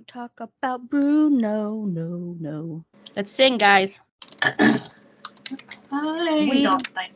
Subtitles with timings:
[0.00, 2.84] don't talk about Bruno, no, no.
[3.16, 4.00] Let's sing, guys.
[4.42, 4.80] I
[5.92, 7.12] We- don't think.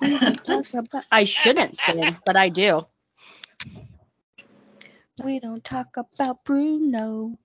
[0.00, 1.04] We don't about.
[1.12, 2.86] I shouldn't sing, but I do.
[5.22, 7.38] We don't talk about Bruno.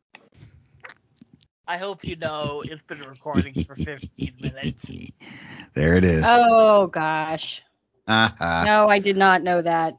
[1.68, 5.12] I hope you know it's been recording for 15 minutes.
[5.74, 6.26] There it is.
[6.26, 7.62] Oh gosh.
[8.08, 8.63] Ah-ha.
[8.66, 9.97] No, I did not know that.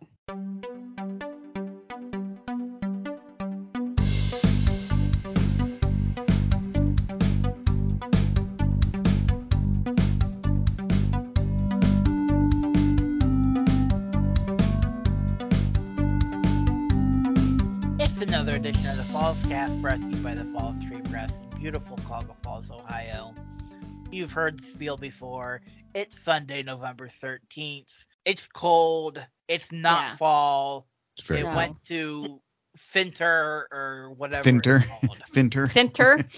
[24.27, 25.61] You've heard the spiel before.
[25.95, 27.93] It's Sunday, November 13th.
[28.25, 29.25] It's cold.
[29.47, 30.17] It's not Yeah.
[30.17, 30.89] fall.
[31.17, 31.55] It's very it No.
[31.55, 32.43] went to
[32.77, 34.79] Finter or whatever Finter.
[34.79, 35.23] it's called.
[35.33, 35.71] Finter.
[35.77, 36.29] Winter.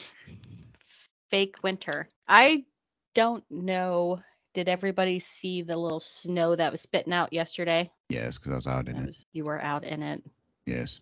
[1.30, 2.10] Fake winter.
[2.28, 2.66] I
[3.14, 4.20] don't know.
[4.52, 7.90] Did everybody see the little snow that was spitting out yesterday?
[8.10, 9.06] Yes, because I was out in That it.
[9.06, 10.22] was- you were out in it.
[10.66, 11.00] Yes.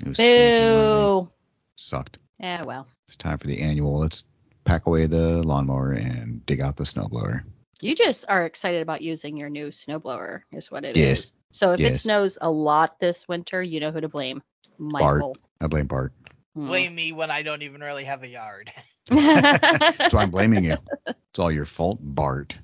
[0.00, 1.28] It was sneaky Boo.
[1.74, 2.18] Sucked.
[2.38, 2.86] Yeah, well.
[3.08, 3.98] It's time for the annual.
[3.98, 4.22] Let's
[4.64, 7.44] pack away the lawnmower and dig out the snowblower.
[7.80, 11.02] You just are excited about using your new snowblower, is what it is.
[11.02, 11.32] Yes.
[11.52, 14.42] So if it snows a lot this winter, you know who to blame.
[14.78, 15.36] Michael.
[15.60, 16.12] I blame Bart.
[16.54, 16.66] Hmm.
[16.66, 18.72] Blame me when I don't even really have a yard.
[19.08, 20.76] That's why I'm blaming you.
[21.06, 22.56] It's all your fault, Bart.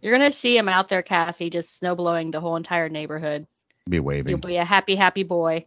[0.00, 3.46] You're gonna see him out there, Kathy, just snow blowing the whole entire neighborhood.
[3.88, 4.30] Be waving.
[4.30, 5.66] You'll be a happy, happy boy.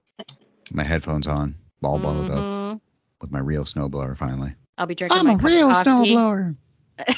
[0.71, 2.81] My headphones on, ball balled up Mhm.
[3.21, 4.53] with my real snowblower finally.
[4.79, 5.89] I'll be drinking I'm my a cup real coffee.
[5.89, 6.55] snowblower.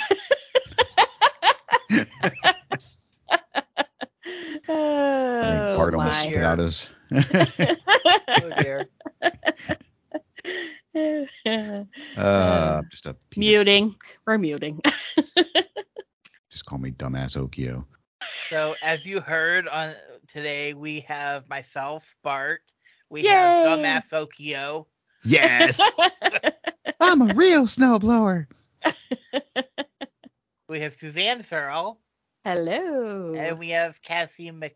[4.68, 6.90] Oh, think Bart almost spit out his.
[8.44, 8.86] Oh dear.
[12.18, 13.96] uh, just a piece of- muting.
[14.26, 14.82] We're muting.
[16.50, 17.86] Just call me dumbass Okio.
[18.50, 19.94] So as you heard on
[20.28, 22.62] today, we have myself, Bart.
[23.10, 23.84] We have Yay!
[23.84, 24.86] Dumbass Okio.
[25.24, 25.82] Yes,
[27.02, 28.48] I'm a real snowblower.
[30.70, 32.00] We have Suzanne Searle.
[32.46, 33.34] Hello.
[33.36, 34.76] And we have Cassie Mc,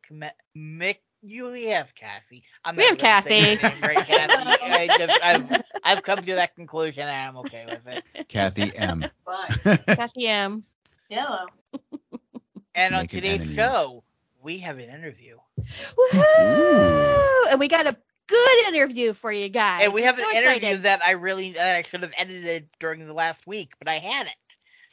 [0.56, 2.44] Mc you we have Cassie.
[2.66, 3.58] I'm We never have gonna say your Cassie.
[3.58, 4.58] name right, Cassie.
[4.62, 5.46] I just, I've,
[5.84, 8.28] I've come to that conclusion and I'm okay with it.
[8.30, 9.09] Kathy M.
[9.25, 9.80] Fine.
[9.96, 10.64] Kathy M.
[11.09, 11.47] Hello.
[12.75, 13.56] And on today's enemies.
[13.56, 14.03] show,
[14.41, 15.38] we have an interview.
[15.97, 17.47] Woohoo!
[17.50, 17.97] And we got a
[18.28, 19.81] good interview for you guys.
[19.84, 20.84] And we have I'm an so interview excited.
[20.84, 24.36] that I really that I should have edited during the last week, but I hadn't.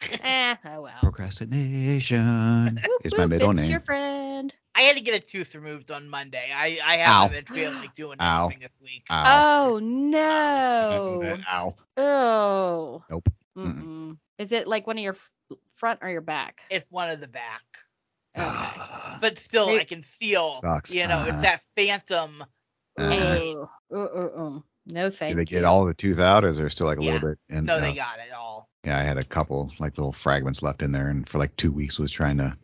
[0.24, 0.94] Eh, oh well.
[1.00, 3.70] Procrastination Whoop, is my middle it's name.
[3.70, 4.52] your friend.
[4.74, 6.50] I had to get a tooth removed on Monday.
[6.52, 8.46] I, I haven't been feeling like doing Ow.
[8.46, 9.04] anything this week.
[9.10, 9.74] Ow.
[9.74, 11.18] Oh no.
[11.22, 11.74] That Ow.
[11.96, 13.04] Oh.
[13.10, 13.28] Nope.
[13.56, 14.16] Mm-mm.
[14.38, 16.62] Is it like one of your f- front or your back?
[16.70, 17.62] It's one of the back.
[18.36, 18.80] Okay.
[19.20, 20.92] But still, They- I can feel, Sucks.
[20.92, 21.28] you know, Uh-huh.
[21.28, 22.42] it's that phantom.
[22.98, 23.66] Uh.
[23.92, 24.60] Uh, uh.
[24.86, 25.60] No thank Did they you.
[25.60, 27.12] get all the tooth out, or is there still like a Yeah.
[27.12, 27.38] little bit?
[27.48, 28.68] In, No, uh, they got it all.
[28.84, 31.70] Yeah, I had a couple like little fragments left in there, and for like two
[31.70, 32.56] weeks was trying to,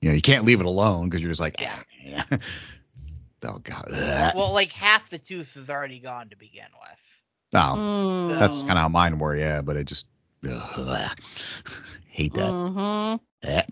[0.00, 2.24] you know, you can't leave it alone because you're just like, Yeah.
[3.44, 3.84] oh god.
[3.92, 4.32] Ugh.
[4.36, 7.20] Well, like half the tooth is already gone to begin with.
[7.54, 8.38] Oh, Mm.
[8.38, 10.06] that's kind of how mine were, yeah, but it just
[10.48, 11.18] ugh.
[12.08, 12.50] hate that.
[12.50, 13.20] Mhm.
[13.44, 13.62] Eh.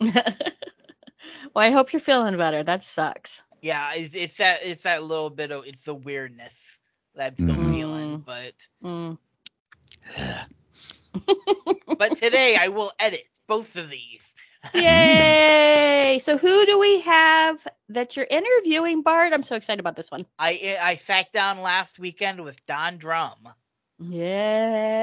[1.54, 2.62] well, I hope you're feeling better.
[2.62, 3.42] That sucks.
[3.62, 6.54] Yeah, it's, it's that it's that little bit of it's the weirdness
[7.14, 7.66] that I'm still Mhm.
[7.70, 8.18] feeling.
[8.18, 8.24] Mm.
[8.24, 9.18] But Mm.
[11.98, 14.26] but today I will edit both of these.
[14.72, 16.18] Yay!
[16.22, 19.32] So who do we have that you're interviewing, Bart?
[19.32, 20.26] I'm so excited about this one.
[20.38, 23.54] I I sat down last weekend with Don Drum.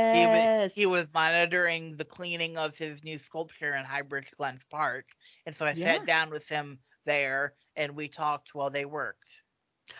[0.09, 0.73] He was, Yes.
[0.73, 5.15] he was monitoring the cleaning of his new sculpture in Highbridge Glens Park,
[5.45, 5.75] and so I Yeah.
[5.75, 9.43] sat down with him there and we talked while they worked.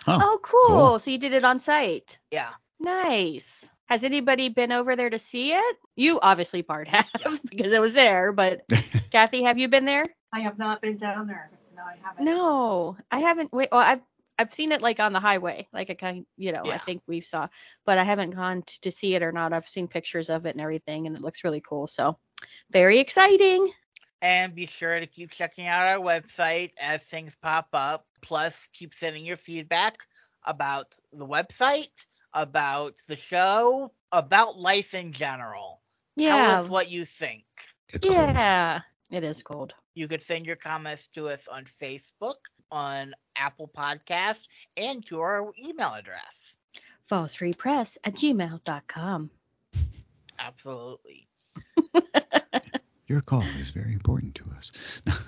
[0.03, 0.19] Huh.
[0.21, 0.67] oh, cool.
[0.67, 0.99] cool.
[0.99, 2.19] So you did it on site.
[2.31, 2.51] Yeah.
[2.79, 3.67] Nice.
[3.87, 5.77] Has anybody been over there to see it?
[5.95, 7.37] You obviously, Bart, have Yeah.
[7.49, 8.31] because it was there.
[8.31, 8.61] But
[9.11, 10.05] Kathy, have you been there?
[10.31, 11.49] I have not been down there.
[11.75, 12.25] No, I haven't.
[12.25, 13.51] No, I haven't.
[13.51, 14.01] Wait, well, I've
[14.37, 17.19] I've seen it like on the highway, like I kind, you know, I think we
[17.19, 17.49] saw,
[17.85, 19.51] but I haven't gone to, to see it or not.
[19.51, 21.87] I've seen pictures of it and everything, and it looks really cool.
[21.87, 22.17] So,
[22.71, 23.69] very exciting.
[24.21, 28.05] And be sure to keep checking out our website as things pop up.
[28.21, 29.95] Plus, keep sending your feedback
[30.45, 35.81] about the website, about the show, about life in general.
[36.17, 37.45] Tell Yeah, us what you think.
[37.89, 38.39] It's cool.
[38.39, 38.81] yeah,
[39.11, 39.73] it is cold.
[39.93, 42.35] You could send your comments to us on Facebook,
[42.71, 46.55] on Apple Podcasts, and to our email address.
[47.09, 49.29] fallsfreepress at gmail.com.
[50.39, 51.27] Absolutely.
[53.09, 54.71] Your call is very important to us.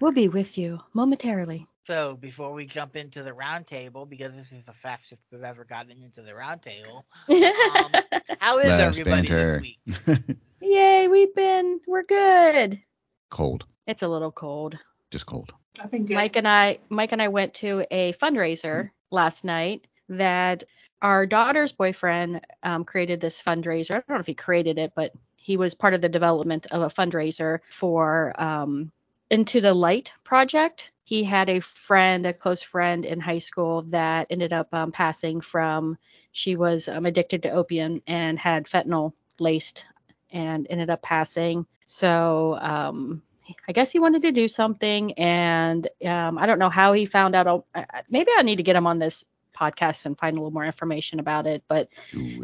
[0.00, 1.68] We'll be with you momentarily.
[1.86, 6.02] So before we jump into the roundtable, because this is the fastest we've ever gotten
[6.02, 7.92] into the roundtable, um,
[8.40, 9.62] how is Last everybody banter.
[10.06, 10.36] this week?
[10.60, 12.82] Yay, we've been, we're good.
[13.30, 13.66] cold.
[13.86, 14.76] It's a little cold.
[15.10, 15.54] Just cold.
[15.80, 16.16] I've been good.
[16.16, 20.64] Mike and I Mike and I went to a fundraiser last night that
[21.02, 23.92] our daughter's boyfriend um, created this fundraiser.
[23.92, 25.12] I don't know if he created it, but
[25.44, 28.90] he was part of the development of a fundraiser for um,
[29.30, 30.90] Into the Light project.
[31.04, 35.42] He had a friend, a close friend in high school that ended up um, passing
[35.42, 35.98] from.
[36.32, 39.84] She was um, addicted to opium and had fentanyl laced,
[40.32, 41.66] and ended up passing.
[41.84, 43.20] So um,
[43.68, 47.34] I guess he wanted to do something, and um, I don't know how he found
[47.34, 47.46] out.
[47.46, 47.66] I'll-
[48.08, 51.20] Maybe I need to get him on this podcast and find a little more information
[51.20, 51.62] about it.
[51.68, 51.90] But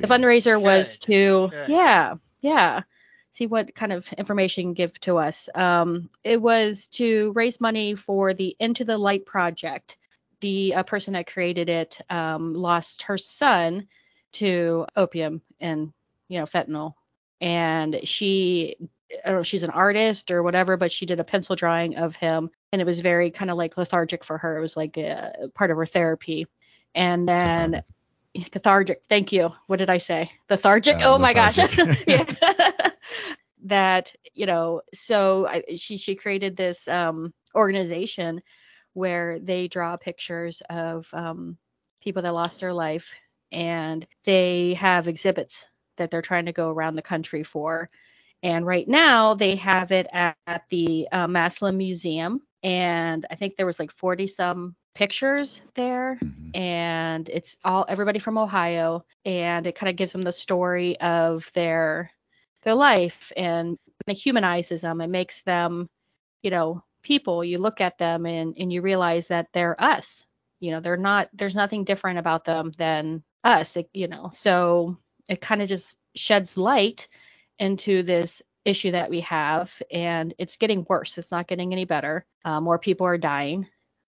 [0.03, 2.82] the fundraiser was to, yeah, yeah,
[3.32, 5.48] see what kind of information can give to us.
[5.54, 9.96] Um, it was to raise money for the Into the Light project.
[10.40, 13.87] The uh, person that created it um, lost her son
[14.32, 15.92] to opium and
[16.28, 16.94] you know fentanyl,
[17.40, 18.76] and she
[19.10, 21.96] I don't know if she's an artist or whatever, but she did a pencil drawing
[21.96, 24.56] of him, and it was very kind of like lethargic for her.
[24.56, 26.46] It was like a part of her therapy.
[26.94, 27.82] And then
[28.53, 29.03] cathartic.
[29.09, 29.50] Thank you.
[29.67, 30.31] What did I say?
[30.50, 30.97] Lethargic.
[30.97, 31.59] Uh, oh my gosh.
[32.06, 32.25] yeah.
[33.65, 34.82] that you know.
[34.94, 38.43] So I, she she created this um, organization
[38.94, 41.59] where they draw pictures of um,
[42.03, 43.15] people that lost their life,
[43.53, 45.67] and they have exhibits
[45.99, 47.88] that they're trying to go around the country for.
[48.43, 53.56] And right now they have it at, at the uh, Massillon Museum, and I think
[53.56, 56.18] there was like 40 some pictures there.
[56.22, 56.50] Mhm.
[56.54, 59.04] and it's all everybody from Ohio.
[59.24, 62.10] And it kind of gives them the story of their
[62.62, 63.76] their life and
[64.06, 65.00] it humanizes them.
[65.00, 65.88] It makes them
[66.42, 67.44] you know people.
[67.44, 70.24] You look at them and and you realize that they're us.
[70.60, 74.30] You know they're not there's nothing different about them than us it, you know.
[74.34, 74.96] So
[75.28, 77.08] it kind of just sheds light
[77.58, 82.24] into this issue that we have and it's getting worse it's not getting any better
[82.44, 83.66] uh, more people are dying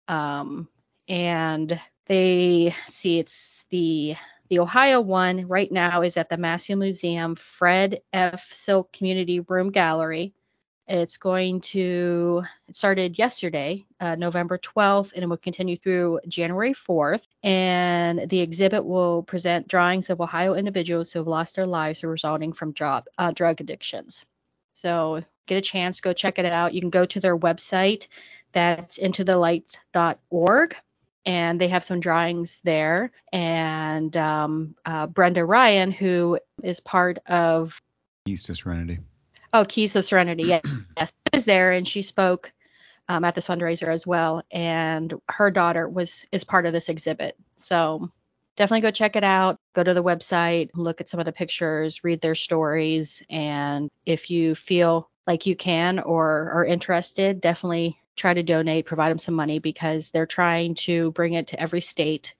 [0.08, 0.68] um,
[1.08, 4.16] and they see it's the
[4.50, 8.48] the Ohio one right now is at the Massey Museum Fred F.
[8.54, 10.36] Silk Community Room Gallery.
[10.88, 16.74] It's going to it started yesterday, uh, November 12th, and it will continue through January
[16.74, 17.26] 4th.
[17.42, 22.54] And the exhibit will present drawings of Ohio individuals who have lost their lives resulting
[22.54, 24.24] from job, uh, drug addictions.
[24.76, 26.74] So get a chance, go check it out.
[26.74, 28.08] You can go to their website
[28.56, 30.76] that's intothelight.org
[31.26, 37.78] and they have some drawings there and um, uh, brenda ryan who is part of
[38.26, 39.00] Keys to Serenity.
[39.54, 40.62] oh keys to serenity yes
[40.98, 42.52] yes is there and she spoke
[43.10, 47.36] um, at this fundraiser as well and her daughter was is part of this exhibit
[47.58, 48.10] so
[48.56, 49.60] definitely go check it out.
[49.74, 54.30] Go to the website look at some of the pictures read their stories and if
[54.30, 59.36] you feel like you can or are interested definitely try to donate provide them some
[59.36, 62.34] money because they're trying to bring it to every state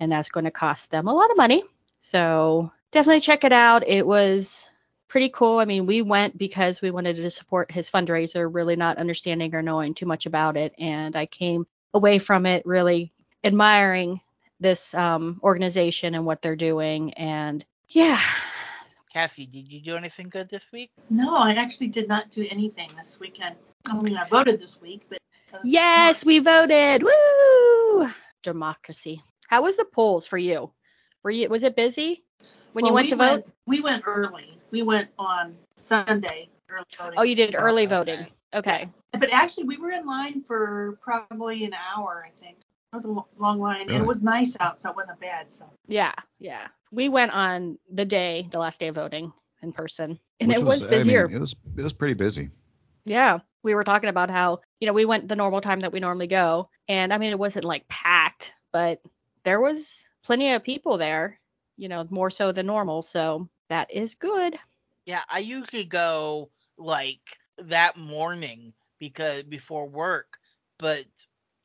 [0.00, 1.62] and that's going to cost them a lot of money.
[2.00, 3.86] So definitely check it out.
[3.86, 4.66] It was
[5.08, 5.58] pretty cool.
[5.58, 9.62] I mean we went because we wanted to support his fundraiser really not understanding or
[9.62, 14.20] knowing too much about it and i came away from it really admiring
[14.60, 18.20] this um, organization and what they're doing and yeah
[19.12, 20.90] Cassie, did you do anything good this week?
[21.08, 23.56] No, I actually did not do anything this weekend.
[23.88, 25.18] I mean, I voted this week, but
[25.52, 28.08] other than yes we voted woo
[28.42, 30.70] democracy how was the polls for you
[31.22, 32.22] were you was it busy
[32.74, 34.58] when you went we to vote we went early.
[34.70, 37.18] We went on Sunday early voting.
[37.18, 37.94] oh you did early Okay.
[37.94, 42.24] voting okay But actually, we were in line for probably an hour.
[42.26, 42.58] I think
[42.92, 45.52] it was a long line, and it was nice out, so it wasn't bad.
[45.52, 46.68] So Yeah, yeah.
[46.90, 50.64] We went on the day, the last day of voting in person, and Which it
[50.64, 52.50] was, I mean, it was it was pretty busy.
[53.04, 56.00] yeah, we were talking about how you know we went the normal time that we
[56.00, 59.02] normally go, and I mean it wasn't like packed, but
[59.44, 61.38] there was plenty of people there,
[61.76, 63.02] you know, more so than normal.
[63.02, 64.58] So that is good.
[65.04, 67.20] Yeah, I usually go like
[67.58, 70.38] that morning because before work,
[70.78, 71.04] but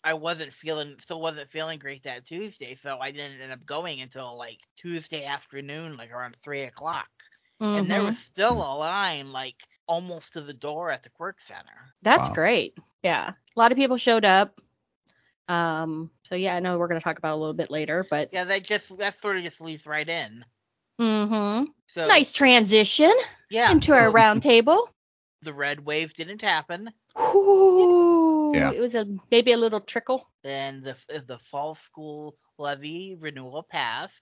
[0.03, 4.01] I wasn't feeling still wasn't feeling great that Tuesday, so I didn't end up going
[4.01, 7.09] until like Tuesday afternoon, like around three o'clock.
[7.73, 8.03] And there Mhm.
[8.03, 11.93] was still a line like almost to the door at the Quirk Center.
[12.01, 12.29] That's Wow.
[12.29, 12.77] great.
[13.03, 14.59] Yeah, a lot of people showed up.
[15.47, 18.31] Um, So yeah, I know we're gonna talk about it a little bit later, but
[18.31, 20.45] Yeah, that just that sort of just leads right in.
[20.99, 21.65] mm-hmm.
[21.87, 23.13] So nice transition
[23.49, 24.89] yeah, into our well, round table.
[25.41, 28.02] The red wave didn't happen, Ooh,
[28.53, 28.71] Yeah.
[28.71, 30.27] it was a maybe a little trickle.
[30.45, 30.95] and the
[31.27, 34.21] the fall school levy renewal passed.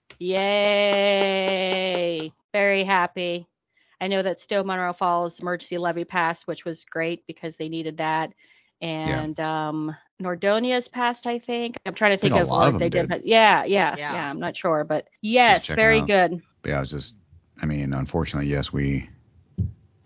[1.22, 2.32] Yay!
[2.52, 3.46] Very happy.
[4.00, 7.98] I know that Stow Munroe Falls emergency levy passed, which was great because they needed
[7.98, 8.30] that.
[8.80, 11.76] And um Nordonia's passed, I think.
[11.86, 13.22] I'm trying to think think, a of lot of what they them did.
[13.22, 13.28] did.
[13.28, 14.12] Yeah, yeah, Yeah.
[14.14, 16.06] yeah, I'm not sure, but yes, very out.
[16.06, 16.42] good.
[16.62, 17.16] But yeah, I was just,
[17.60, 19.08] I mean, unfortunately, yes, we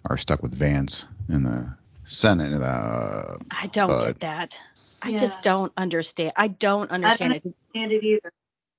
[0.09, 1.75] are stuck with Vance in the
[2.07, 2.61] Senate.
[2.61, 4.61] Uh, I don't But- get that.
[5.03, 5.19] I Yeah.
[5.21, 6.33] just don't understand.
[6.37, 7.45] I don't understand it.
[7.75, 8.33] And it either.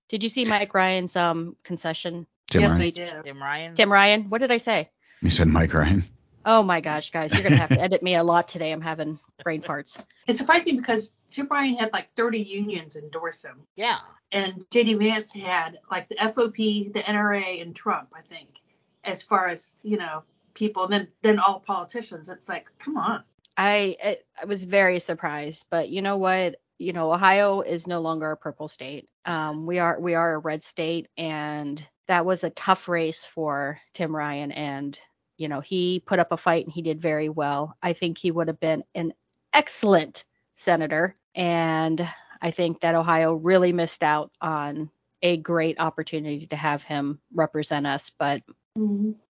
[0.10, 2.26] Did you see Mike Ryan's um concession?
[2.50, 2.82] Tim yes, Ryan.
[2.82, 3.24] I did.
[3.26, 3.74] Tim Ryan.
[3.76, 4.90] Tim Ryan, what did I say?
[5.22, 6.04] You said Mike Ryan.
[6.46, 8.72] Oh my gosh, guys, you're gonna have to edit me a lot today.
[8.72, 10.02] I'm having brain farts.
[10.28, 13.62] It surprised me because Tim Ryan had like 30 unions endorse him.
[13.76, 13.98] Yeah.
[14.32, 18.62] and JD Vance had like the FOP, the NRA, and Trump, I think,
[19.06, 20.24] as far as you know
[20.58, 20.84] people.
[20.84, 22.30] And then then all politicians.
[22.30, 23.24] It's like, come on.
[23.56, 26.58] I I- I was very surprised, but you know what?
[26.80, 29.10] You know, Ohio is no longer a purple state.
[29.26, 33.80] Um, we are we are a red state, and that was a tough race for
[33.94, 35.00] Tim Ryan, and
[35.38, 37.76] you know he put up a fight and he did very well.
[37.82, 39.14] I think he would have been an
[39.54, 42.08] excellent senator, and
[42.42, 44.90] I think that Ohio really missed out on
[45.24, 48.12] a great opportunity to have him represent us.
[48.20, 48.42] But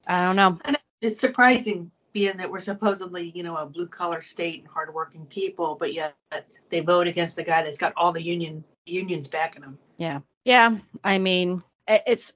[0.06, 0.58] I don't know.
[1.04, 5.76] It's surprising, being that we're supposedly you know a blue collar state and hardworking people,
[5.78, 6.16] but yet
[6.70, 9.78] they vote against the guy that's got all the union unions backing him.
[9.98, 10.20] Yeah.
[10.44, 10.78] Yeah.
[11.02, 12.32] I mean, it's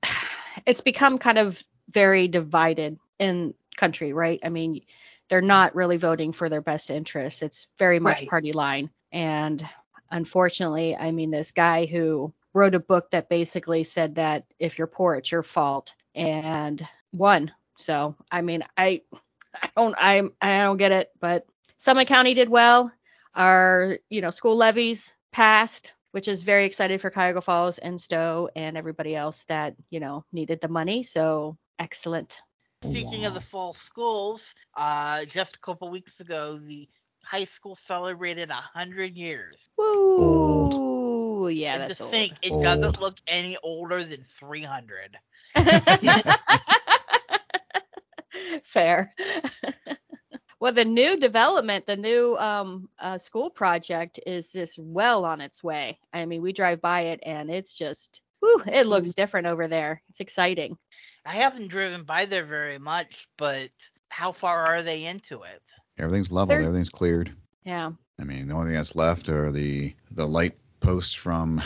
[0.66, 4.40] it's become kind of very divided in country, right?
[4.42, 4.82] I mean,
[5.28, 7.42] they're not really voting for their best interests.
[7.42, 8.28] It's very much Right.
[8.28, 8.90] party line.
[9.12, 9.66] And
[10.10, 14.86] unfortunately, I mean, this guy who wrote a book that basically said that if you're
[14.86, 17.52] poor, it's your fault and won.
[17.78, 19.02] So, I mean, I
[19.54, 21.46] I don't I I don't get it, but
[21.78, 22.92] Summit County did well.
[23.34, 28.48] Our, you know, school levies passed, which is very excited for Cuyahoga Falls and Stow
[28.56, 31.02] and everybody else that, you know, needed the money.
[31.04, 32.40] So excellent.
[32.82, 36.88] Speaking of the fall schools, uh, just a couple weeks ago, the
[37.22, 39.56] high school celebrated a hundred years.
[39.76, 41.48] Woo!
[41.48, 42.12] Yeah, and that's to old.
[42.12, 42.60] think it Old.
[42.60, 45.18] doesn't look any older than 300.
[48.64, 49.14] Fair.
[50.60, 55.62] well, the new development, the new um, uh, school project is just well on its
[55.62, 55.98] way.
[56.12, 60.02] I mean, we drive by it and it's just, whew, it looks different over there.
[60.08, 60.76] It's exciting.
[61.24, 63.70] I haven't driven by there very much, but
[64.08, 65.62] how far are they into it?
[65.98, 66.50] Everything's leveled.
[66.58, 67.34] They're- Everything's cleared.
[67.64, 67.90] Yeah.
[68.20, 71.62] I mean, the only thing that's left are the the light posts from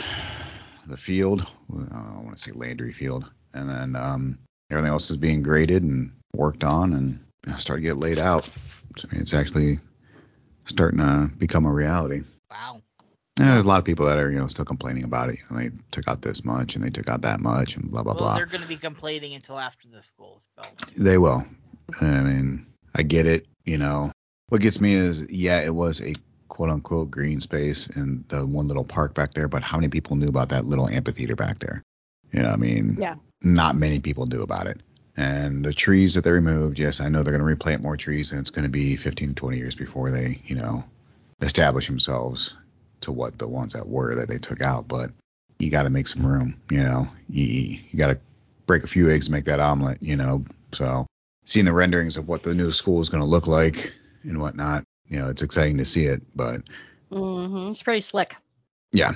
[0.85, 1.49] the field.
[1.71, 4.37] I want to say Landry Field, and then um,
[4.69, 7.19] everything else is being graded and worked on and
[7.59, 8.49] started know, to get laid out.
[8.97, 9.79] So, I mean, it's actually
[10.65, 12.23] starting to become a reality.
[12.49, 12.81] Wow.
[13.37, 15.39] And there's a lot of people that are you know still complaining about it.
[15.39, 18.03] You know, they took out this much and they took out that much and blah
[18.03, 18.35] blah well, blah.
[18.35, 20.95] they're going to be complaining until after the school is built.
[20.95, 21.43] They will.
[21.99, 23.47] I mean, I get it.
[23.65, 24.11] You know,
[24.49, 26.13] what gets me is, yeah, it was a
[26.47, 30.15] quote unquote green space and the one little park back there, but how many people
[30.15, 31.81] knew about that little amphitheater back there?
[32.31, 33.15] You know, I mean, Yeah.
[33.41, 34.79] not many people knew about it.
[35.15, 38.31] And the trees that they removed, yes, I know they're going to replant more trees,
[38.31, 40.83] and it's going to be 15 to 20 years before they, you know,
[41.41, 42.55] establish themselves
[43.01, 44.87] to what the ones that were that they took out.
[44.87, 45.11] But
[45.59, 47.07] you got to make some room, you know.
[47.29, 47.45] You,
[47.91, 48.19] you got to
[48.65, 50.45] break a few eggs to make that omelet, you know.
[50.71, 51.05] So
[51.45, 53.93] seeing the renderings of what the new school is going to look like
[54.23, 56.23] and whatnot, you know, it's exciting to see it.
[56.35, 56.61] But
[57.11, 58.35] hmm It's pretty slick.
[58.91, 59.13] yeah,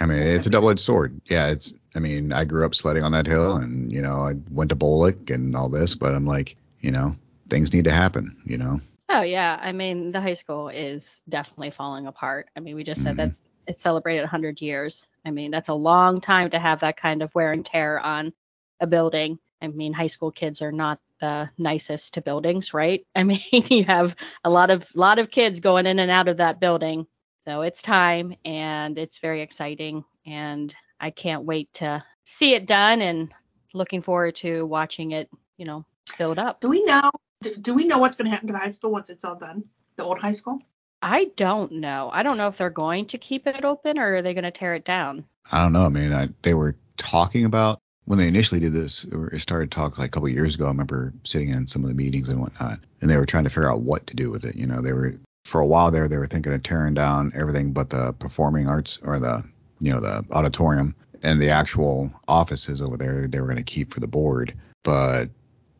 [0.00, 1.20] I mean, it's a double-edged sword.
[1.26, 1.74] Yeah, it's.
[1.94, 4.76] I mean, I grew up sledding on that hill, and you know, I went to
[4.76, 7.16] Bolich and all this, but I'm like, you know,
[7.48, 8.36] things need to happen.
[8.44, 8.80] You know.
[9.12, 12.48] Oh yeah, I mean the high school is definitely falling apart.
[12.56, 13.66] I mean we just said that mm-hmm.
[13.66, 15.08] it celebrated 100 years.
[15.24, 18.32] I mean that's a long time to have that kind of wear and tear on
[18.78, 19.40] a building.
[19.60, 23.04] I mean high school kids are not the nicest to buildings, right?
[23.16, 24.14] I mean you have
[24.44, 27.08] a lot of lot of kids going in and out of that building.
[27.44, 33.00] So it's time and it's very exciting and I can't wait to see it done
[33.00, 33.32] and
[33.72, 35.84] looking forward to watching it, you know,
[36.18, 36.60] build up.
[36.60, 37.10] Do we know?
[37.42, 39.36] Do, do we know what's going to happen to the high school once it's all
[39.36, 39.64] done?
[39.96, 40.58] The old high school?
[41.02, 42.10] I don't know.
[42.12, 44.50] I don't know if they're going to keep it open or are they going to
[44.50, 45.24] tear it down.
[45.50, 45.86] I don't know.
[45.86, 49.06] I mean, I, they were talking about when they initially did this.
[49.06, 50.66] Or it started talk like a couple of years ago.
[50.66, 53.50] I remember sitting in some of the meetings and whatnot, and they were trying to
[53.50, 54.56] figure out what to do with it.
[54.56, 56.08] You know, they were for a while there.
[56.08, 59.44] They were thinking of tearing down everything but the performing arts or the
[59.80, 63.92] you know, the auditorium and the actual offices over there they were going to keep
[63.92, 64.54] for the board.
[64.84, 65.30] But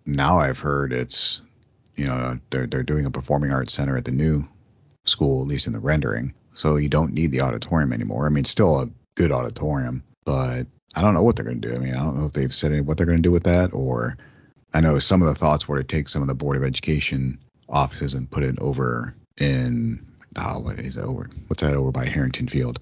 [0.07, 1.43] now I've heard it's,
[1.97, 4.47] you know, they're they're doing a performing arts center at the new
[5.05, 6.35] school, at least in the rendering.
[6.55, 8.26] So you don't need the auditorium anymore.
[8.26, 11.75] I mean, still a good auditorium, but I don't know what they're going to do.
[11.75, 13.73] I mean, I don't know if they've said what they're going to do with that,
[13.73, 14.19] or
[14.75, 17.38] I know some of the thoughts were to take some of the Board of Education
[17.69, 20.04] offices and put it over in,
[20.37, 21.28] oh, what is it over?
[21.49, 22.78] What's that over by Harrington Field?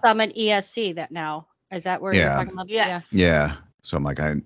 [0.00, 1.46] Summit ESC that now.
[1.72, 2.24] Is that where Yeah.
[2.24, 2.68] you're talking about?
[2.68, 3.00] Yeah.
[3.10, 3.56] Yeah.
[3.82, 4.36] So I'm like, I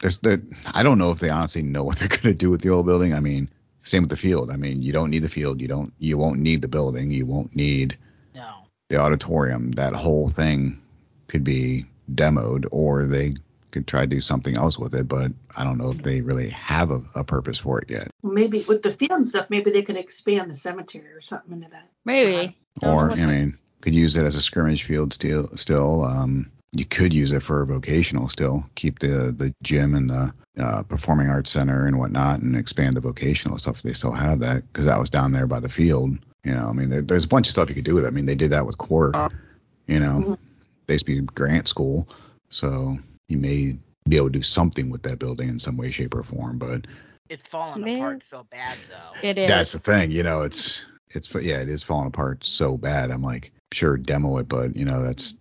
[0.00, 0.40] there's the
[0.74, 3.12] I don't know if they honestly know what they're gonna do with the old building.
[3.14, 3.48] I mean,
[3.82, 4.50] same with the field.
[4.50, 5.60] I mean, you don't need the field.
[5.60, 7.10] You don't you won't need the building.
[7.10, 7.96] You won't need
[8.34, 8.48] No.
[8.88, 9.72] the auditorium.
[9.72, 10.80] That whole thing
[11.26, 11.84] could be
[12.14, 13.34] demoed, or they
[13.70, 15.08] could try to do something else with it.
[15.08, 18.08] But I don't know if they really have a, a purpose for it yet.
[18.22, 21.68] maybe with the field and stuff, maybe they could expand the cemetery or something into
[21.70, 21.88] that.
[22.04, 22.56] Maybe.
[22.80, 25.48] Don't Or what I mean, could use it as a scrimmage field still.
[25.56, 28.64] Still, um, you could use it for vocational still.
[28.74, 33.00] Keep the the gym and the uh, performing arts center and whatnot, and expand the
[33.00, 33.82] vocational stuff.
[33.82, 36.18] They still have that because that was down there by the field.
[36.44, 38.08] You know, I mean, there, there's a bunch of stuff you could do with it.
[38.08, 39.14] I mean, they did that with Quirk.
[39.86, 40.38] You know, Mhm.
[40.86, 42.06] they used to be grant school,
[42.50, 42.98] so
[43.28, 43.76] you may
[44.08, 46.58] be able to do something with that building in some way, shape, or form.
[46.58, 46.86] But
[47.28, 47.96] It's falling Man.
[47.96, 49.28] apart so bad though.
[49.28, 49.48] It is.
[49.48, 53.10] that's the thing, you know, it's it's yeah, it is falling apart so bad.
[53.10, 55.36] I'm like, sure, demo it, but you know, that's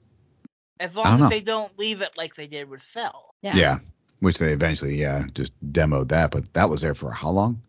[0.79, 1.29] As I long don't as know.
[1.29, 3.33] they don't leave it like they did with Cell.
[3.41, 3.55] yeah.
[3.55, 3.77] yeah.
[4.19, 7.61] which they eventually yeah just demoed that, but that was there for how long?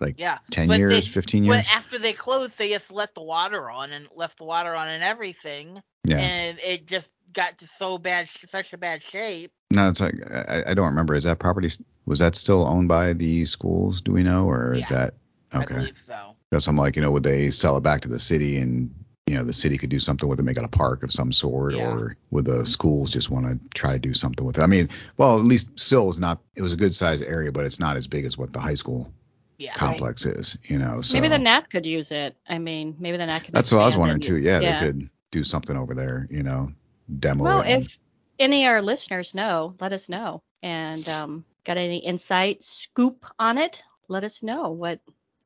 [0.00, 0.38] Like yeah.
[0.50, 1.58] Ten But years, they- fifteen years?
[1.58, 4.88] But after they closed, they just let the water on and left the water on
[4.88, 6.18] and everything, yeah.
[6.18, 9.52] and it just got to so bad, such a bad shape.
[9.72, 11.14] No, it's like I, I don't remember.
[11.14, 11.70] Is that property
[12.06, 14.00] was that still owned by the schools?
[14.00, 14.96] Do we know, or is Yeah.
[14.96, 15.14] that
[15.52, 15.74] I okay?
[15.76, 16.34] believe so.
[16.50, 18.92] That's I'm like, you know, would they sell it back to the city and
[19.26, 21.30] you know the city could do something with it, make it a park of some
[21.32, 21.88] sort, Yeah.
[21.92, 24.62] or would the schools just want to try to do something with it?
[24.62, 26.40] I mean, well, at least still is not.
[26.56, 28.74] It was a good sized area, but it's not as big as what the high
[28.74, 29.12] school
[29.58, 29.74] Yeah.
[29.74, 30.58] complex is.
[30.64, 32.34] You know, so Maybe the Nat could use it.
[32.48, 33.54] I mean, maybe the Nat could.
[33.54, 34.36] that's what I was wondering too.
[34.38, 34.80] Yeah, Yeah.
[34.80, 36.26] they could do something over there.
[36.28, 36.72] You know,
[37.18, 37.68] demo Well, it.
[37.78, 37.98] if
[38.38, 40.42] any of our listeners know, let us know.
[40.62, 45.00] And um, got any insight, scoop on it, let us know what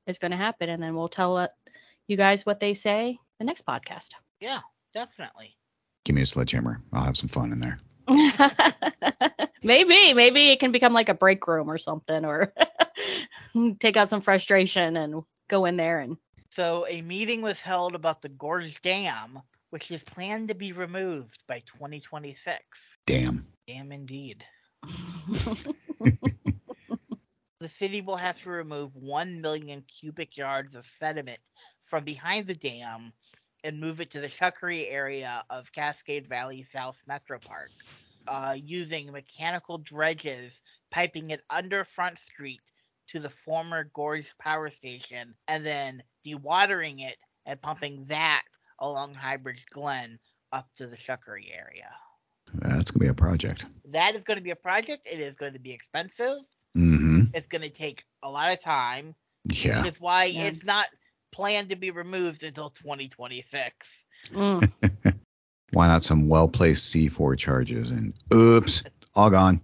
[0.06, 1.48] is going to happen, and then we'll tell uh,
[2.06, 4.08] you guys what they say the next podcast.
[4.40, 4.60] Yeah,
[4.92, 5.56] definitely.
[6.04, 7.78] give me a sledgehammer, I'll have some fun in there.
[9.62, 12.52] maybe, maybe it can become like a break room or something, or
[13.80, 16.16] take out some frustration and go in there and.
[16.50, 19.40] So a meeting was held about the Gorge Dam,
[19.74, 22.96] which is planned to be removed by 2026.
[23.06, 23.44] Damn.
[23.66, 24.44] Damn indeed.
[27.60, 31.40] The city will have to remove 1 million cubic yards of sediment
[31.86, 33.12] from behind the dam
[33.64, 37.70] and move it to the Chuckery area of Cascade Valley South Metro Park,
[38.28, 42.60] uh, using mechanical dredges piping it under Front Street
[43.08, 48.42] to the former Gorge Power Station and then dewatering it and pumping that
[48.78, 50.18] along Highbridge Glen
[50.52, 51.90] up to the Chuckery area.
[52.54, 53.64] That's gonna be a project.
[53.86, 55.08] That is going to be a project.
[55.10, 56.38] It is going to be expensive.
[56.76, 57.22] Mm-hmm.
[57.34, 59.82] It's going to take a lot of time, Yeah.
[59.82, 60.44] which is why Yeah.
[60.44, 60.86] it's not
[61.32, 64.04] planned to be removed until 2026.
[64.32, 64.70] Mm.
[65.72, 68.84] Why not some well placed C4 charges and oops,
[69.14, 69.60] all gone.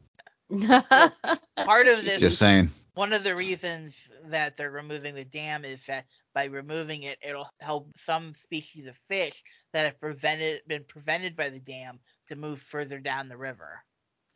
[0.51, 2.71] Part of this, Just saying.
[2.95, 3.97] one of the reasons
[4.27, 8.97] that they're removing the dam is that by removing it, it'll help some species of
[9.09, 13.83] fish that have prevented been prevented by the dam to move further down the river.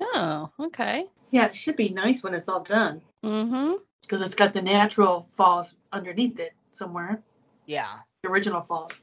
[0.00, 1.07] oh, okay.
[1.30, 3.74] Yeah, it should be nice when it's all done Mm-hmm.
[4.02, 7.22] because it's got the natural falls underneath it somewhere.
[7.66, 9.00] Yeah, The original falls.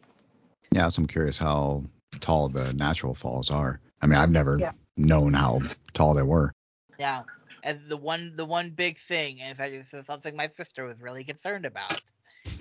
[0.71, 1.83] Yeah, so I'm curious how
[2.19, 3.81] tall the natural falls are.
[4.01, 4.71] I mean, I've never Yeah.
[4.97, 5.61] known how
[5.93, 6.51] tall they were.
[6.99, 7.23] yeah.
[7.63, 10.99] And the one the one big thing, in fact, this is something my sister was
[10.99, 12.01] really concerned about.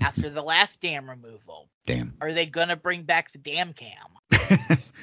[0.00, 2.12] After the last dam removal, Damn.
[2.20, 4.18] are they gonna bring back the dam cam?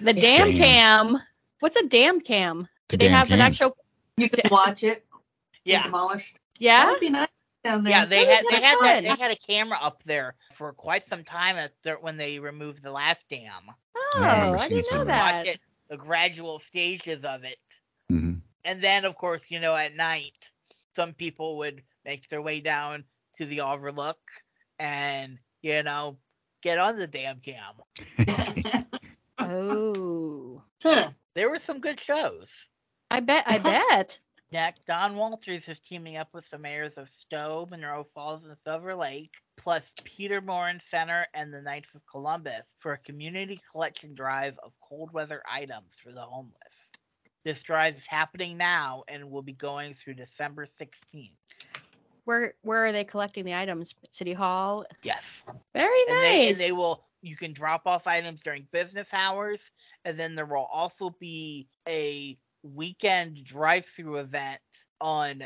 [0.00, 0.54] The dam Damn.
[0.54, 1.22] cam.
[1.60, 2.68] What's a dam cam?
[2.86, 3.76] It's a Do they damn have an actual?
[4.16, 5.04] You can watch it.
[5.64, 6.38] Yeah, Demolished.
[6.76, 6.86] That Yeah.
[6.86, 7.28] would be nice
[7.64, 7.92] down there.
[7.92, 8.04] yeah.
[8.06, 11.24] They That had they had that they had a camera up there for quite some
[11.24, 13.70] time at the, when they removed the last dam.
[13.94, 15.14] Oh, I I didn't know that.
[15.16, 17.58] Watch it, the gradual stages of it,
[18.08, 18.34] hmm
[18.64, 20.50] and then of course you know at night
[20.96, 24.20] some people would make their way down to the overlook
[24.82, 26.18] and you know
[26.60, 27.74] get on the damn cam.
[29.38, 31.10] Oh, Huh.
[31.34, 32.50] There were some good shows.
[33.10, 33.44] I bet.
[33.46, 34.18] I bet.
[34.52, 38.94] Next, Don Walters is teaming up with the mayors of Stow, Munroe Falls, and Silver
[38.94, 44.58] Lake plus Peter Morin Center and the Knights of Columbus for a community collection drive
[44.62, 46.88] of cold weather items for the homeless.
[47.44, 51.30] This drive is happening now and will be going through December 16th.
[52.24, 53.94] Where where are they collecting the items?
[54.10, 54.84] City Hall.
[55.02, 55.44] Yes.
[55.74, 56.22] Very And nice.
[56.22, 59.70] they, and they will you can drop off items during business hours
[60.04, 64.60] and then there will also be a weekend drive-through event
[65.00, 65.44] on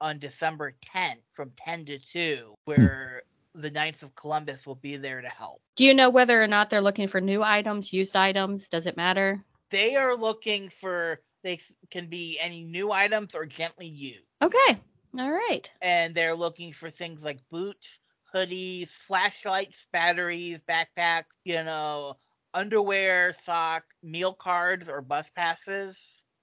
[0.00, 3.22] on December 10th from 10 to 2 where
[3.54, 5.60] the Knights of Columbus will be there to help.
[5.76, 8.68] Do you know whether or not they're looking for new items, used items?
[8.68, 9.42] Does it matter?
[9.70, 14.26] They are looking for they can be any new items or gently used.
[14.42, 14.78] Okay.
[15.18, 15.70] All right.
[15.82, 17.98] And they're looking for things like boots,
[18.34, 22.16] hoodies, flashlights, batteries, backpacks, you know,
[22.54, 25.96] underwear, sock, meal cards or bus passes.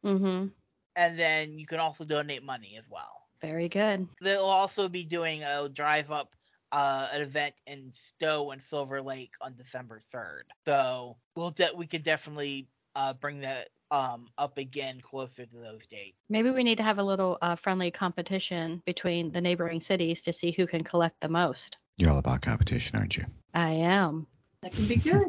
[0.06, 0.48] Mm-hmm.
[0.96, 3.22] And then you can also donate money as well.
[3.42, 4.08] Very good.
[4.22, 6.34] They'll also be doing a drive up
[6.72, 10.44] uh, an event in Stow and Silver Lake on December 3rd.
[10.66, 15.86] So we'll de- we can definitely uh, bring that um, up again closer to those
[15.86, 16.18] dates.
[16.30, 20.34] Maybe we need to have a little uh, friendly competition between the neighboring cities to
[20.34, 21.78] see who can collect the most.
[21.98, 23.26] You're all about competition, aren't you?
[23.54, 24.28] I am.
[24.64, 25.28] That can be good.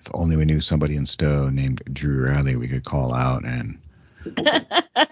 [0.00, 3.78] If only we knew somebody in Stow named Drew Riley we could call out and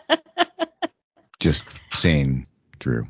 [1.40, 2.46] just saying
[2.78, 3.06] Drew.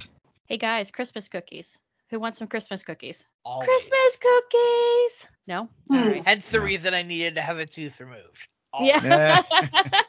[0.47, 1.77] hey guys, Christmas cookies.
[2.11, 3.27] Who wants some Christmas cookies?
[3.45, 3.69] Always.
[3.69, 5.27] Christmas cookies.
[5.47, 5.69] No.
[5.89, 5.95] Hmm.
[5.97, 6.23] All right.
[6.27, 6.65] Hence the No.
[6.65, 8.49] reason I needed to have a tooth removed.
[8.81, 9.43] Yeah.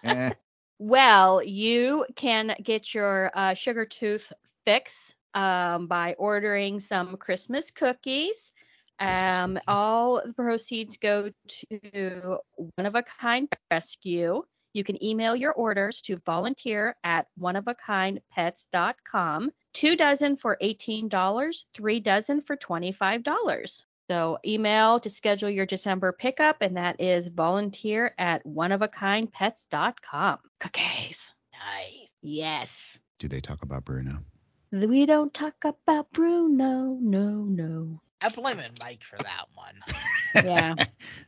[0.03, 0.31] Eh,
[0.79, 4.31] Well, you can get your uh, sugar tooth
[4.65, 8.51] fix um, by ordering some Christmas cookies.
[8.99, 11.29] Um, all the proceeds go
[11.71, 14.43] to One of a Kind Rescue.
[14.73, 19.51] You can email your orders to volunteer at oneofakindpets.com.
[19.73, 23.83] Two dozen for $18, three dozen for $25.
[24.09, 30.39] So email to schedule your December pickup, and that is volunteer at oneofakindpets.com.
[30.59, 31.35] Cookies.
[31.53, 32.07] Nice.
[32.21, 32.99] Yes.
[33.19, 34.23] Do they talk about Bruno?
[34.71, 36.97] We don't talk about Bruno.
[36.99, 38.01] No, no.
[38.21, 39.75] I blame it Mike for that one.
[40.35, 40.75] Yeah.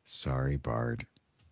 [0.03, 1.05] Sorry, Bart.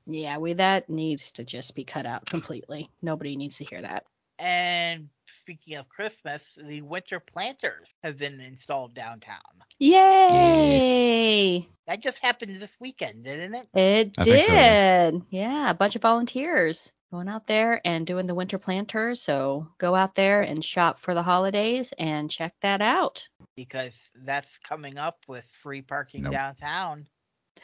[0.06, 2.92] Yeah, we that needs to just be cut out completely.
[3.02, 4.06] Nobody needs to hear that.
[4.38, 5.10] And
[5.50, 9.40] speaking of Christmas, the winter planters have been installed downtown.
[9.80, 11.68] Yay!
[11.88, 13.68] That just happened this weekend, didn't it?
[13.74, 15.10] It I think so, yeah.
[15.10, 15.22] did.
[15.32, 19.24] yeah, a bunch of volunteers going out there and doing the winter planters.
[19.24, 23.28] So go out there and shop for the holidays and check that out.
[23.56, 26.34] Because that's coming up with free parking Nope.
[26.34, 27.08] downtown.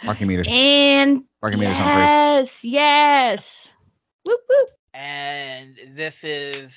[0.03, 0.47] Parking meters.
[0.49, 1.91] And Parking meters on free.
[1.93, 3.73] yes, yes.
[4.23, 4.69] Whoop whoop.
[4.95, 6.73] And this is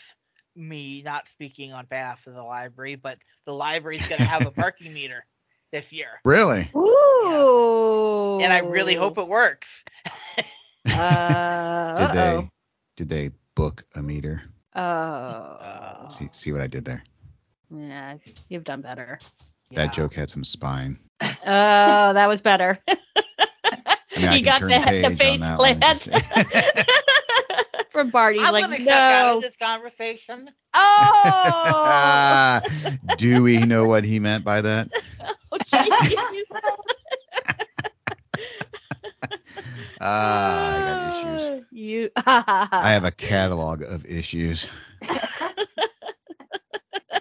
[0.59, 4.51] me not speaking on behalf of the library, but the library's going to have a
[4.63, 5.25] parking meter
[5.73, 6.21] this year.
[6.25, 6.71] Really?
[6.77, 8.41] Ooh.
[8.43, 9.85] And I really hope it works.
[10.91, 12.51] Uh, Did they uh-oh.
[12.97, 14.43] did they book a meter?
[14.75, 16.07] Oh.
[16.09, 17.03] See see what I did there?
[17.71, 18.17] Yeah,
[18.49, 19.19] you've done better.
[19.71, 19.85] Yeah.
[19.87, 20.99] That joke had some spine.
[21.21, 22.79] Oh, that was better.
[22.89, 22.97] I
[24.17, 25.81] mean, I you can got the, the page the on face that plant
[27.99, 28.39] from Barty.
[28.39, 29.37] I'm like, going to cut out no.
[29.39, 30.49] of this conversation.
[30.73, 32.61] Oh.
[33.19, 34.89] Do we know what he meant by that?
[35.51, 36.43] oh jeez.
[40.01, 41.65] Ah, I got issues.
[41.73, 42.11] You.
[42.17, 44.69] I have a catalog of issues.
[45.03, 45.19] Well,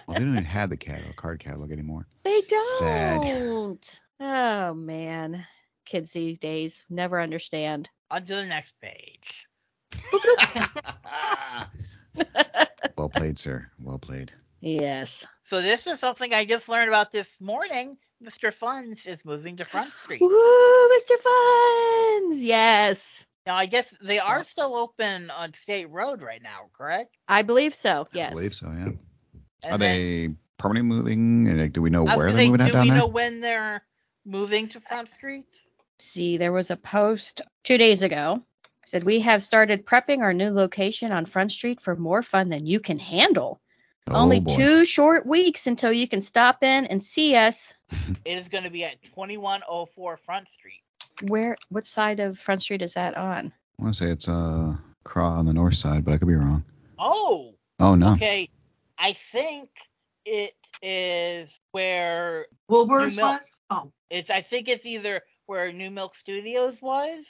[0.06, 2.06] they don't even have the catalog, card catalog anymore.
[2.22, 3.84] They don't.
[3.84, 3.98] Sad.
[4.20, 5.44] Oh man,
[5.86, 7.90] kids these days never understand.
[8.12, 9.47] On to the next page.
[12.96, 13.70] well played, sir.
[13.80, 14.32] Well played.
[14.60, 15.26] yes.
[15.44, 17.96] So this is something I just learned about this morning.
[18.22, 18.52] Mr.
[18.52, 20.20] Fun's is moving to Front Street.
[20.20, 21.16] Woo, Mr.
[21.22, 22.42] Fun's.
[22.44, 23.24] Yes.
[23.46, 27.16] Now I guess they are still open on State Road right now, correct?
[27.28, 28.06] I believe so.
[28.12, 28.32] Yes.
[28.32, 28.84] I believe so, yeah.
[29.64, 31.48] And Are then- they permanently moving?
[31.48, 32.98] And like, do we know I where they're say, moving at do down we there?
[32.98, 33.82] know when they're
[34.26, 35.46] moving to Front Street?
[36.00, 38.42] See, there was a post two days ago.
[38.88, 42.64] Said we have started prepping our new location on Front Street for more fun than
[42.66, 43.60] you can handle.
[44.08, 44.56] oh, Only boy.
[44.56, 47.74] two short weeks until you can stop in and see us.
[48.24, 50.82] It is going to be at 2104 Front Street.
[51.28, 51.56] Where?
[51.68, 53.52] What side of Front Street is that on?
[53.78, 54.74] I want to say it's uh
[55.04, 56.64] Craw on the north side, but I could be wrong.
[56.98, 58.12] Oh, Oh no.
[58.14, 58.48] okay.
[58.98, 59.68] I think
[60.24, 63.32] it is where Woolworths New Milk.
[63.40, 63.50] was?
[63.70, 64.30] Oh, it's.
[64.30, 67.24] I think it's either where New Milk Studios was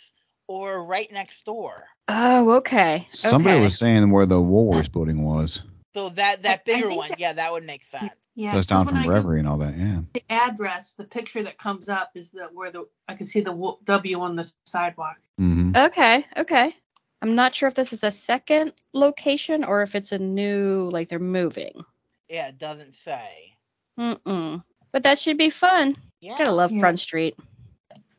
[0.49, 1.85] or right next door.
[2.09, 3.07] Oh, okay.
[3.09, 3.63] Somebody okay.
[3.63, 5.63] was saying where the Woolworths building was.
[5.95, 8.11] So that that I- I bigger think one, that- yeah, that would make sense.
[8.35, 8.53] Yeah.
[8.55, 9.77] That's 'cause down from I Reverie and all that.
[9.77, 10.01] Yeah.
[10.15, 13.51] The address, the picture that comes up is the where the I can see the
[13.51, 15.17] w- W on the sidewalk.
[15.39, 16.75] hmm Okay, okay.
[17.21, 21.09] I'm not sure if this is a second location or if it's a new, like
[21.09, 21.85] they're moving.
[22.29, 23.57] Yeah, it doesn't say.
[23.99, 24.63] Mm-mm.
[24.93, 25.97] But that should be fun.
[26.21, 26.81] Yeah, Gotta love Yeah.
[26.81, 27.37] Front Street.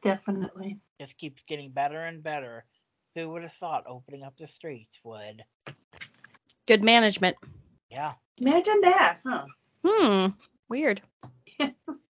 [0.01, 0.79] Definitely.
[0.99, 2.65] just keeps getting better and better.
[3.15, 5.43] Who would have thought opening up the streets would?
[6.67, 7.37] Good management.
[7.89, 8.13] Yeah.
[8.39, 9.45] Imagine that, huh?
[9.85, 10.27] Hmm.
[10.69, 11.01] Weird.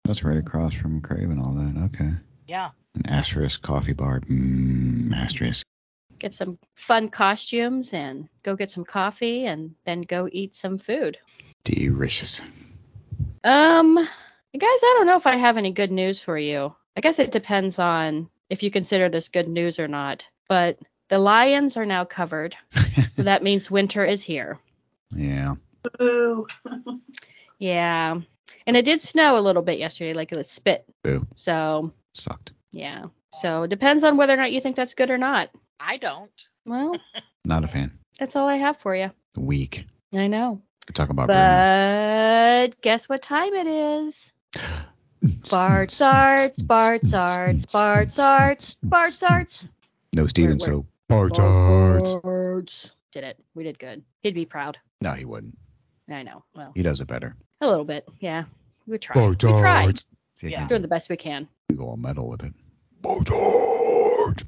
[0.04, 1.90] That's right across from Crave and all that.
[1.94, 2.10] Okay.
[2.46, 2.70] Yeah.
[2.94, 4.20] An asterisk coffee bar.
[4.20, 5.66] Mm, asterisk.
[6.18, 11.18] Get some fun costumes and go get some coffee and then go eat some food.
[11.64, 12.40] Delicious.
[13.44, 13.98] Um,
[14.52, 16.74] you guys, I don't know if I have any good news for you.
[16.96, 20.26] I guess it depends on if you consider this good news or not.
[20.48, 20.78] But
[21.08, 22.56] the lions are now covered.
[23.16, 24.58] so that means winter is here.
[25.14, 25.54] yeah.
[26.00, 26.46] Ooh.
[27.58, 28.18] Yeah.
[28.66, 30.84] And it did snow a little bit yesterday, like it was spit.
[31.04, 31.24] Boo.
[31.36, 32.52] So, Sucked.
[32.72, 33.04] yeah.
[33.40, 35.50] So it depends on whether or not you think that's good or not.
[35.78, 36.30] I don't.
[36.64, 36.96] Well,
[37.44, 37.96] Not a fan.
[38.18, 39.10] that's all I have for you.
[39.36, 39.84] Weak.
[40.12, 40.60] I know.
[40.88, 41.40] We talk about Bruno.
[42.70, 44.32] But guess what time it is?
[45.50, 49.66] Bart's Arts, Bart's Arts, Bart's Arts, Bart's Arts.
[50.12, 52.14] No Steven, so Bart's Arts.
[52.22, 52.90] Barts.
[53.12, 53.38] Did it.
[53.54, 54.02] We did good.
[54.22, 54.78] He'd be proud.
[55.00, 55.56] No, he wouldn't.
[56.10, 56.44] I know.
[56.54, 57.34] Well, He does it better.
[57.60, 58.08] a little bit.
[58.20, 58.44] Yeah.
[58.86, 59.28] We tried.
[59.28, 60.02] We tried.
[60.34, 60.68] See, Yeah.
[60.68, 61.48] Doing the best we can.
[61.70, 62.52] We go all metal with it.
[63.02, 64.44] Bart's Arts.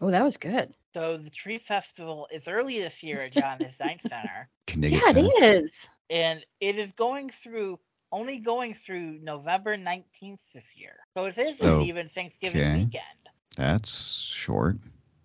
[0.00, 0.74] Oh, that was good.
[0.94, 3.78] So the Tree Festival is early this year at John S.
[3.80, 5.20] Knight Center, Knight Yeah, Center.
[5.20, 5.88] it is.
[6.08, 7.78] and it is going through
[8.12, 10.96] only going through November 19th this year.
[11.16, 12.74] So it isn't So, even Thanksgiving okay.
[12.76, 13.02] weekend.
[13.56, 13.94] That's
[14.30, 14.76] short.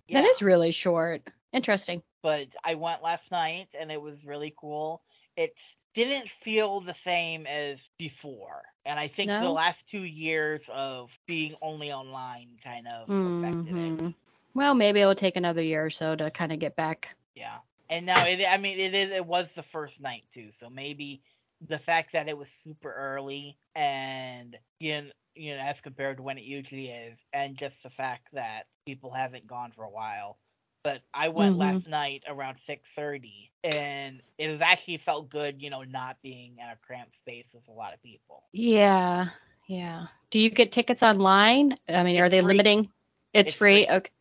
[0.07, 0.21] Yeah.
[0.21, 1.21] That is really short.
[1.53, 2.01] Interesting.
[2.23, 5.01] but I went last night and it was really cool.
[5.35, 5.59] It
[5.93, 8.63] didn't feel the same as before.
[8.85, 13.97] And I think the last two years of being only online kind of affected it.
[13.97, 14.15] Mhm.
[14.53, 17.09] Well, maybe it'll take another year or so to kind of get back.
[17.35, 17.57] Yeah.
[17.89, 20.51] And now it I mean it is it was the first night too.
[20.59, 21.21] So maybe
[21.67, 26.23] the fact that it was super early and you know, you know as compared to
[26.23, 30.37] when it usually is and just the fact that people haven't gone for a while.
[30.83, 31.57] But I went Mhm.
[31.57, 36.65] last night around 6:30 and it was actually felt good, you know, not being in
[36.69, 38.43] a cramped space with a lot of people.
[38.53, 39.27] Yeah.
[39.67, 40.07] Yeah.
[40.31, 41.77] Do you get tickets online?
[41.87, 42.41] I mean, are they free.
[42.41, 42.89] limiting?
[43.33, 43.85] It's, It's free.
[43.85, 43.87] free.
[43.87, 44.11] Okay.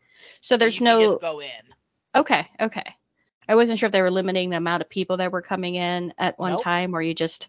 [0.41, 0.99] So there's no.
[0.99, 1.75] just go in.
[2.15, 2.47] Okay.
[2.61, 2.95] Okay.
[3.49, 6.15] I wasn't sure if they were limiting the amount of people that were coming in
[6.19, 6.65] at one Nope.
[6.65, 7.49] time, or you just.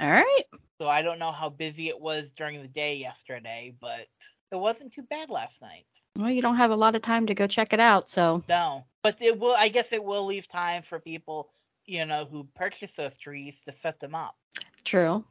[0.00, 0.44] All right.
[0.80, 4.08] So I don't know how busy it was during the day yesterday, but
[4.50, 5.86] it wasn't too bad last night.
[6.16, 8.42] Well, you don't have a lot of time to go check it out, so.
[8.48, 9.54] No, but it will.
[9.56, 11.50] I guess it will leave time for people,
[11.86, 14.36] you know, who purchase those trees to set them up.
[14.84, 15.24] True.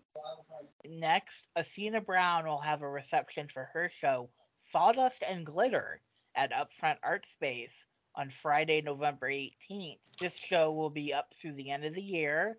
[0.86, 6.00] Next, Athena Brown will have a reception for her show Sawdust and Glitter
[6.36, 10.00] at Upfront Art Space on Friday, November 18th.
[10.20, 12.58] This show will be up through the end of the year,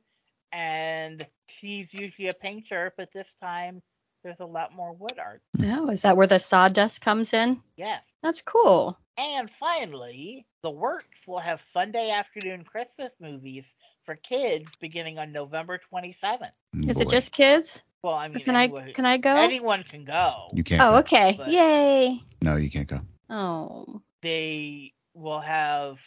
[0.53, 3.83] and she's usually a painter, but this time
[4.25, 5.43] there's a lot more wood art.
[5.65, 7.61] Oh, is that where the sawdust comes in?
[7.77, 8.03] Yes.
[8.23, 8.97] That's cool.
[9.19, 15.81] And finally, the Works will have Sunday afternoon Christmas movies for kids beginning on November
[15.93, 16.51] 27th.
[16.88, 17.83] Is it just kids?
[18.03, 19.35] Well, I Or mean, can I can I go?
[19.35, 20.49] anyone can go.
[20.53, 20.81] You can't.
[20.83, 20.97] oh, go.
[20.99, 21.35] okay.
[21.37, 22.21] but- Yay.
[22.41, 23.01] No, you can't go.
[23.29, 24.03] Oh.
[24.23, 26.01] They will have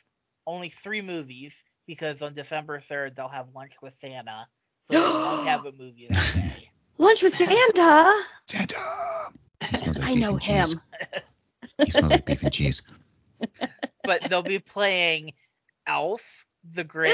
[0.47, 1.55] only three movies
[1.87, 4.47] because on December 3rd they'll have lunch with Santa,
[4.89, 6.69] so they won't have a movie that day.
[6.97, 8.23] Lunch with Santa.
[8.47, 8.77] Santa.
[9.69, 10.67] He like I know him.
[11.77, 12.81] He smells like beef and cheese.
[14.03, 15.33] But they'll be playing
[15.87, 17.11] Elf, The Grinch,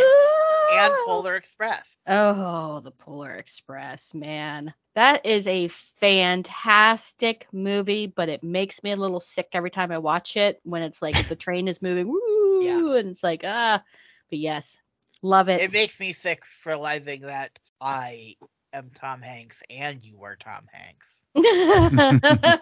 [0.72, 1.88] and Polar Express.
[2.08, 4.74] Oh, the Polar Express, man.
[4.96, 9.98] That is a fantastic movie, but it makes me a little sick every time I
[10.00, 12.98] watch it when it's like the train is moving, woo, Yeah.
[12.98, 13.84] and it's like, ah.
[14.30, 14.78] But yes,
[15.22, 15.62] love it.
[15.62, 18.36] It makes me sick realizing that I
[18.74, 21.08] am Tom Hanks and you are Tom Hanks.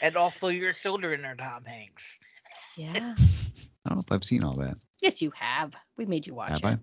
[0.00, 2.20] And also your children are Tom Hanks.
[2.76, 3.14] yeah.
[3.84, 4.76] I don't know if I've seen all that.
[5.02, 5.74] Yes, you have.
[5.96, 6.66] We made you watch Have it.
[6.66, 6.78] I?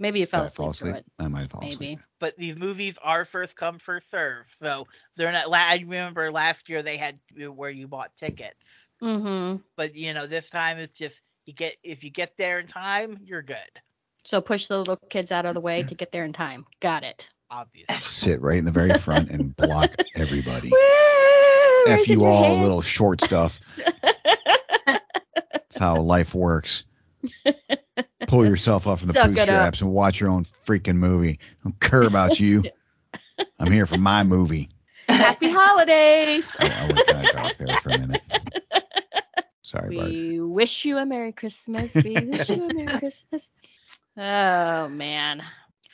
[0.00, 0.94] Maybe you Did fell I asleep, fall asleep?
[0.94, 1.04] it.
[1.18, 1.74] I might have fallen Maybe.
[1.74, 1.98] asleep.
[2.20, 5.52] But these movies are first come first serve, so they're not.
[5.52, 8.64] I remember last year they had where you bought tickets,
[9.02, 9.60] Mm-hmm.
[9.76, 13.18] but you know this time it's just you get if you get there in time,
[13.24, 13.56] you're good.
[14.24, 16.64] So push the little kids out of the way to get there in time.
[16.80, 17.28] Got it.
[17.50, 17.96] Obviously.
[18.00, 20.70] Sit right in the very front and block everybody.
[20.70, 21.84] Woo!
[21.92, 22.62] F you all, hand.
[22.62, 23.58] little short stuff.
[25.70, 26.84] That's how life works.
[28.26, 31.38] Pull yourself off from the Suck it bootstraps and watch your own freaking movie.
[31.42, 32.64] I don't care about you.
[33.58, 34.68] I'm here for my movie.
[35.08, 36.46] Happy holidays.
[36.58, 38.22] I, I went kind of dark there for a minute.
[39.62, 40.08] Sorry, Bart.
[40.10, 41.94] we wish you a Merry Christmas.
[41.94, 43.48] We wish you a Merry Christmas.
[44.16, 45.42] Oh man.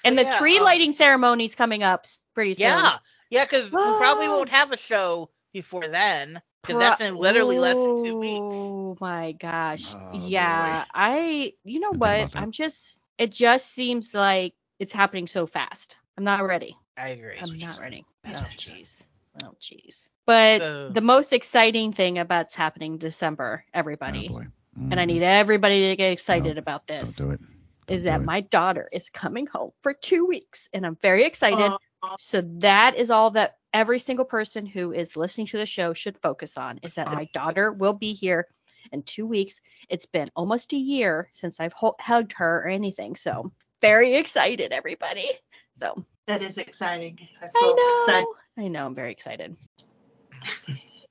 [0.05, 2.67] And the yeah, tree um, lighting ceremony's coming up pretty soon.
[2.67, 2.99] Yeah,
[3.31, 4.33] yeah, because we probably Oh.
[4.37, 6.41] won't have a show before then.
[6.67, 8.41] Because that's in literally less than two weeks.
[8.41, 9.95] Oh my gosh.
[9.95, 10.85] Oh, yeah.
[10.85, 10.89] boy.
[10.95, 12.31] I you know what?
[12.35, 15.97] I'm just it just seems like it's happening so fast.
[16.17, 16.77] I'm not ready.
[16.97, 17.37] I agree.
[17.41, 18.05] I'm not ready.
[18.25, 18.75] That's oh what you said.
[18.77, 19.07] jeez.
[19.45, 20.09] Oh jeez.
[20.27, 24.29] But So- the most exciting thing about about's happening December, everybody.
[24.31, 24.47] Oh boy.
[24.77, 25.09] And I Mhm.
[25.09, 27.17] need everybody to get excited about Don't this.
[27.17, 27.41] do it.
[27.89, 28.27] Is Don't that do it.
[28.27, 31.71] my daughter is coming home for two weeks and I'm very excited.
[31.71, 31.79] Aw.
[32.19, 36.19] So that is all that every single person who is listening to the show should
[36.19, 38.47] focus on is that my daughter will be here
[38.93, 39.61] in two weeks.
[39.89, 43.17] It's been almost a year since I've ho- hugged her or anything.
[43.17, 45.29] So very excited, everybody.
[45.75, 47.19] So That is exciting.
[47.43, 47.77] I I know.
[47.95, 48.29] excited.
[48.59, 48.87] I know.
[48.87, 49.57] I'm very excited.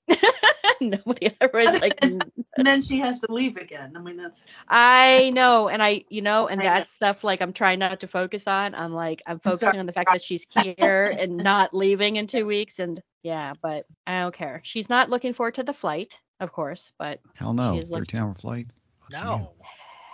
[0.81, 3.93] Nobody ever is like, And then she has to leave again.
[3.95, 6.69] I mean, that's I know, and I, you know, and I know.
[6.71, 8.75] that's stuff like I'm trying not to focus on.
[8.75, 12.27] I'm like, I'm I'm focusing on the fact that she's here and not leaving in
[12.27, 14.61] two weeks, and yeah, but I don't care.
[14.63, 17.75] She's not looking forward to the flight, of course, but Hell no.
[17.75, 18.67] She's like- 13 hour flight.
[19.11, 19.53] No.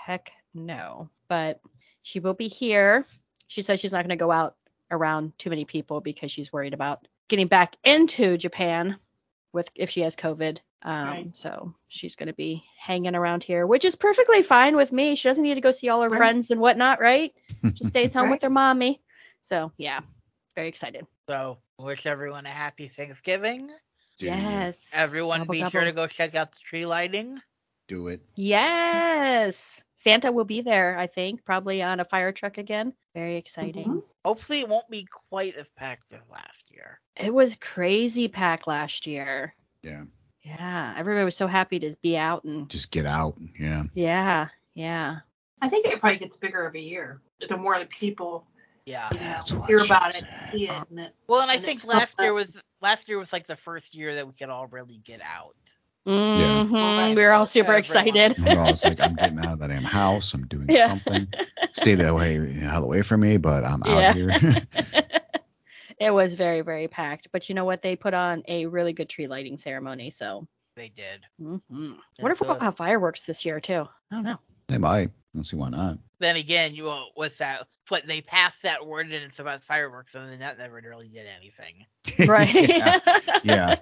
[0.06, 1.10] heck no.
[1.28, 1.60] But
[2.02, 3.06] she will be here.
[3.48, 4.56] She says she's not going to go out
[4.92, 8.98] around too many people because she's worried about getting back into Japan
[9.54, 10.60] with if she has COVID.
[10.82, 11.30] Um, Right.
[11.36, 15.16] so she's going to be hanging around here, which is perfectly fine with me.
[15.16, 16.18] She doesn't need to go see all her Right.
[16.18, 17.34] friends and whatnot, right?
[17.64, 17.72] you.
[17.72, 19.02] Just stays home with her mommy.
[19.42, 20.02] So yeah,
[20.56, 21.06] very excited.
[21.28, 23.70] So wish everyone a happy Thanksgiving.
[24.20, 24.32] Do you.
[24.32, 24.90] yes.
[24.94, 25.72] Everyone Gobble, be gobble.
[25.72, 27.42] sure to go check out the tree lighting.
[27.88, 28.22] Do it.
[28.36, 29.79] Yes.
[30.02, 32.94] Santa will be there, I think, probably on a fire truck again.
[33.14, 33.86] Very exciting.
[33.86, 34.04] Mhm.
[34.24, 37.02] Hopefully it won't be quite as packed as last year.
[37.18, 39.54] It was crazy packed last year.
[39.84, 40.06] Yeah.
[40.42, 43.36] Yeah, everybody was so happy to be out and Just get out.
[43.60, 43.84] Yeah.
[43.94, 45.20] yeah, yeah.
[45.62, 47.20] I think it probably gets bigger every year.
[47.48, 48.48] The more the people
[48.86, 49.10] Yeah.
[49.14, 50.50] you know, That's hear about it, said.
[50.54, 51.16] see it, and it.
[51.28, 54.26] Well, and I think last year was last year was like the first year that
[54.26, 55.58] we could all really get out.
[56.08, 57.16] Mhm, Right.
[57.16, 58.36] We were all super excited.
[58.40, 60.34] We're all like, I'm getting out of that damn house.
[60.34, 60.88] I'm doing Yeah.
[60.88, 61.28] something.
[61.74, 64.10] Stay that way, hell away from me, but I'm Yeah.
[64.10, 64.30] out here.
[66.00, 67.28] it was very, very packed.
[67.32, 67.82] But you know what?
[67.82, 70.10] They put on a really good tree lighting ceremony.
[70.12, 71.26] So, They did.
[71.42, 71.94] Mm-hmm.
[72.20, 73.88] what if we'll have fireworks this year too?
[74.12, 74.40] I don't know.
[74.68, 75.12] they might.
[75.36, 76.00] Don't see why not.
[76.20, 80.40] Then again, you know, with that, what they passed that ordinance about fireworks, and then
[80.40, 81.86] that never really did anything.
[82.28, 82.68] Right.
[82.70, 83.00] yeah.
[83.44, 83.76] yeah.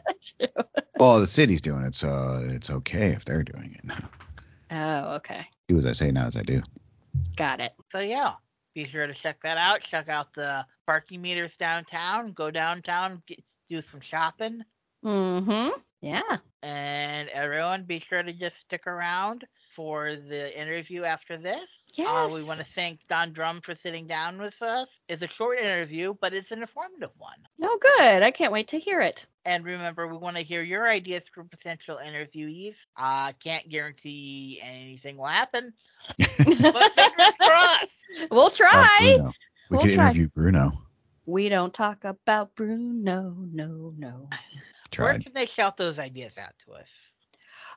[0.97, 1.05] True.
[1.05, 3.85] Well, the city's doing it, so it's okay if they're doing it.
[3.85, 4.09] Now.
[4.71, 5.45] Oh, okay.
[5.67, 6.61] Do as I say, not as I do.
[7.35, 7.73] Got it.
[7.91, 8.33] So yeah,
[8.73, 9.81] be sure to check that out.
[9.81, 12.31] Check out the parking meters downtown.
[12.33, 14.63] Go downtown, get, do some shopping,
[15.05, 15.79] Mm-hmm.
[16.01, 16.21] Yeah.
[16.63, 19.45] and everyone be sure to just stick around
[19.77, 21.83] for the interview after this.
[21.93, 22.07] Yes.
[22.09, 24.99] Uh, we want to thank Don Drum for sitting down with us.
[25.07, 27.37] It's a short interview, but it's an informative one.
[27.61, 28.23] Oh, good.
[28.23, 29.23] I can't wait to hear it.
[29.45, 32.73] And remember, we want to hear your ideas for potential interviewees.
[32.97, 35.71] Uh, can't guarantee anything will happen,
[36.17, 36.27] but
[36.95, 38.05] fingers crossed.
[38.31, 38.97] we'll try.
[39.17, 39.31] Bruno.
[39.69, 40.05] We We'll could try.
[40.05, 40.71] interview Bruno.
[41.27, 43.35] We don't talk about Bruno.
[43.53, 44.27] No, no.
[44.97, 45.23] Where Tried.
[45.25, 47.06] can they shout those ideas out to us?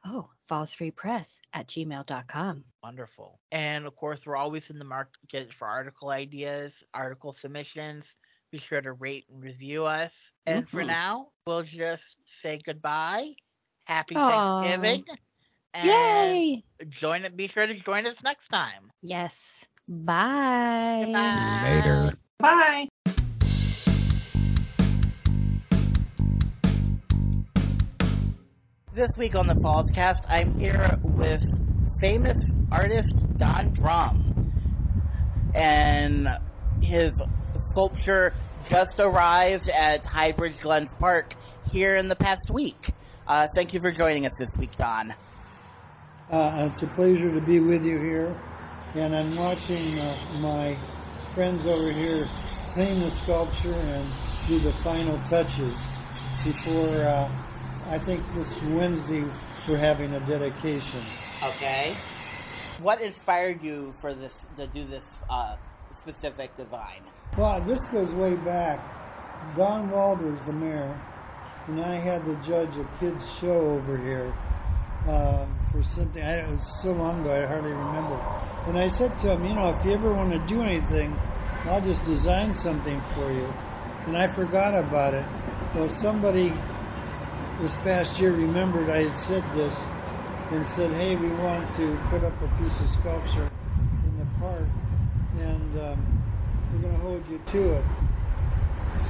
[0.04, 2.64] Oh, fallsfreepress at gmail.com.
[2.82, 3.38] Wonderful.
[3.52, 8.16] And of course, we're always in the market for article ideas, article submissions.
[8.50, 10.32] Be sure to rate and review us.
[10.46, 10.86] And for Mhm.
[10.88, 13.34] now, we'll just say goodbye.
[13.84, 14.60] Happy Aw.
[14.62, 15.04] Thanksgiving.
[15.72, 16.64] And Yay!
[16.88, 17.36] join it.
[17.36, 18.90] Be sure to join us next time.
[19.02, 19.66] Yes.
[19.86, 21.02] Bye.
[21.04, 21.60] Goodbye.
[21.62, 22.12] Later.
[22.38, 22.88] Bye.
[28.92, 31.44] This week on the Fallscast, I'm here with
[32.00, 32.36] famous
[32.72, 34.50] artist Don Drum.
[35.54, 36.28] And
[36.82, 37.22] his
[37.54, 38.34] sculpture
[38.68, 41.34] just arrived at Highbridge Glens Park
[41.70, 42.90] here in the past week.
[43.28, 45.14] Uh, thank you for joining us this week, Don.
[46.28, 48.36] Uh, it's a pleasure to be with you here,
[48.96, 50.74] and I'm watching uh, my
[51.36, 52.26] friends over here
[52.72, 54.04] clean the sculpture and
[54.48, 55.76] do the final touches
[56.44, 57.30] before uh,
[57.90, 59.24] I think this Wednesday
[59.68, 61.00] we're having a dedication.
[61.42, 61.92] Okay.
[62.80, 65.56] What inspired you for this to do this uh,
[65.90, 67.02] specific design?
[67.36, 68.78] Well, this goes way back.
[69.56, 71.02] Don Walters the mayor,
[71.66, 74.32] and I had to judge a kids' show over here.
[75.08, 76.22] Um, for something.
[76.22, 78.16] I, it was so long ago, I hardly remember.
[78.66, 81.18] And I said to him, you know, if you ever want to do anything,
[81.64, 83.52] I'll just design something for you.
[84.06, 85.24] And I forgot about it.
[85.74, 86.52] Well, somebody
[87.60, 89.76] this past year remembered I had said this
[90.50, 93.50] and said, hey, we want to put up a piece of sculpture
[94.04, 94.66] in the park
[95.38, 96.22] and um,
[96.72, 97.84] we're going to hold you to it.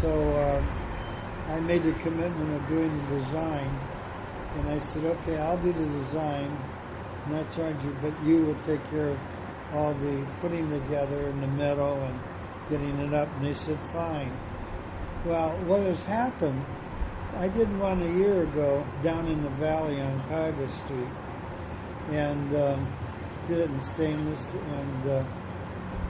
[0.00, 3.70] So uh, I made the commitment of doing the design
[4.58, 6.58] and I said, okay, I'll do the design,
[7.30, 9.18] not charge you, but you will take care of
[9.74, 12.20] all the putting together and the metal and
[12.68, 13.28] getting it up.
[13.36, 14.36] And they said, fine.
[15.24, 16.64] Well, what has happened,
[17.38, 21.08] I did one a year ago down in the valley on Cuyahoga Street
[22.10, 22.86] and um,
[23.48, 25.22] did it in stainless and uh,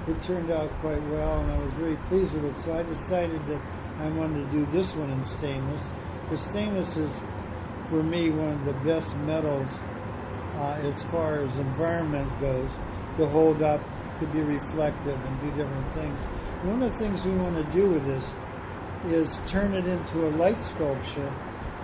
[0.09, 2.57] it turned out quite well and I was very pleased with it.
[2.65, 3.61] So I decided that
[4.01, 5.93] I wanted to do this one in stainless.
[6.31, 7.23] The stainless is
[7.89, 9.79] for me one of the best metals
[10.57, 12.77] uh, as far as environment goes
[13.17, 13.83] to hold up,
[14.21, 16.21] to be reflective and do different things.
[16.63, 18.33] One of the things we want to do with this
[19.09, 21.33] is turn it into a light sculpture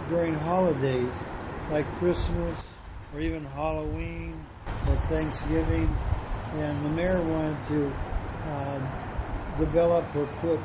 [0.08, 1.12] during holidays
[1.70, 2.66] like Christmas
[3.14, 4.44] or even Halloween
[4.86, 5.94] or Thanksgiving.
[6.54, 7.88] And the mayor wanted to
[8.46, 10.60] uh, develop or put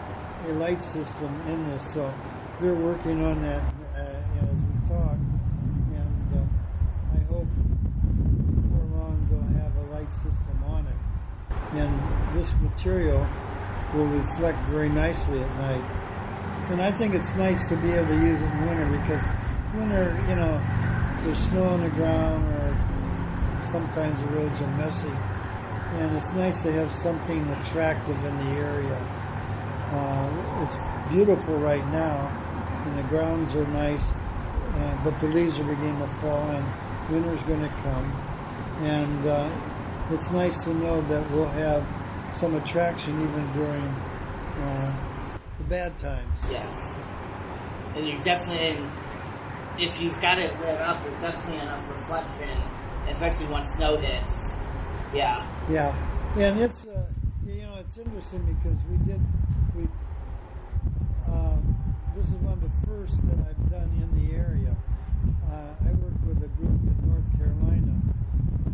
[0.47, 2.13] a light system in this, so
[2.59, 3.63] they're working on that
[3.95, 5.13] uh, as we talk.
[5.13, 11.77] And uh, I hope before long they'll have a light system on it.
[11.77, 13.27] And this material
[13.93, 16.00] will reflect very nicely at night.
[16.71, 19.21] And I think it's nice to be able to use it in winter because
[19.75, 20.55] winter, you know,
[21.21, 25.11] there's snow on the ground or sometimes the roads are messy.
[25.99, 28.95] And it's nice to have something attractive in the area.
[29.91, 30.77] Uh, it's
[31.13, 32.31] beautiful right now
[32.85, 34.05] and the grounds are nice,
[34.75, 38.11] and, but the leaves are beginning to fall and winter's going to come.
[38.79, 39.51] And uh,
[40.11, 41.85] it's nice to know that we'll have
[42.33, 43.87] some attraction even during
[44.63, 45.10] uh,
[45.71, 46.51] bad times.
[46.51, 46.67] Yeah.
[47.95, 48.85] And you definitely,
[49.77, 52.61] if you've got it lit up, there's definitely enough reflection,
[53.07, 54.37] especially once snow hits.
[55.13, 55.41] Yeah.
[55.69, 55.93] Yeah,
[56.35, 57.05] and it's uh,
[57.45, 59.21] you know it's interesting because we did
[59.75, 59.87] we
[61.27, 61.63] um,
[62.15, 64.75] this is one of the first that I've done in the area.
[65.51, 67.95] Uh, I work with a group in North Carolina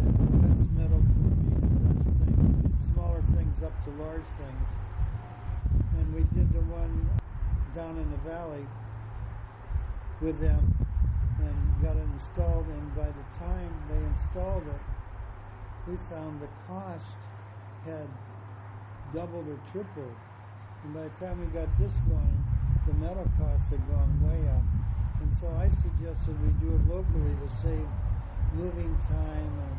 [0.01, 4.86] that cuts metal for me and does things, smaller things up to large things.
[5.97, 7.09] And we did the one
[7.75, 8.65] down in the valley
[10.21, 10.61] with them
[11.39, 12.65] and got it installed.
[12.67, 14.83] And by the time they installed it,
[15.89, 17.17] we found the cost
[17.85, 18.07] had
[19.13, 20.17] doubled or tripled.
[20.83, 22.35] And by the time we got this one,
[22.87, 24.63] the metal costs had gone way up.
[25.21, 27.87] And so I suggested we do it locally to save
[28.53, 29.77] moving time and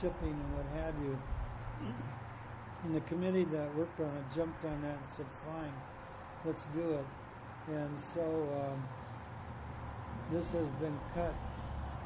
[0.00, 1.18] shipping and what have you.
[2.84, 5.72] And the committee that worked on it jumped on that and said, fine,
[6.44, 7.06] let's do it.
[7.68, 8.82] And so um,
[10.32, 11.34] this has been cut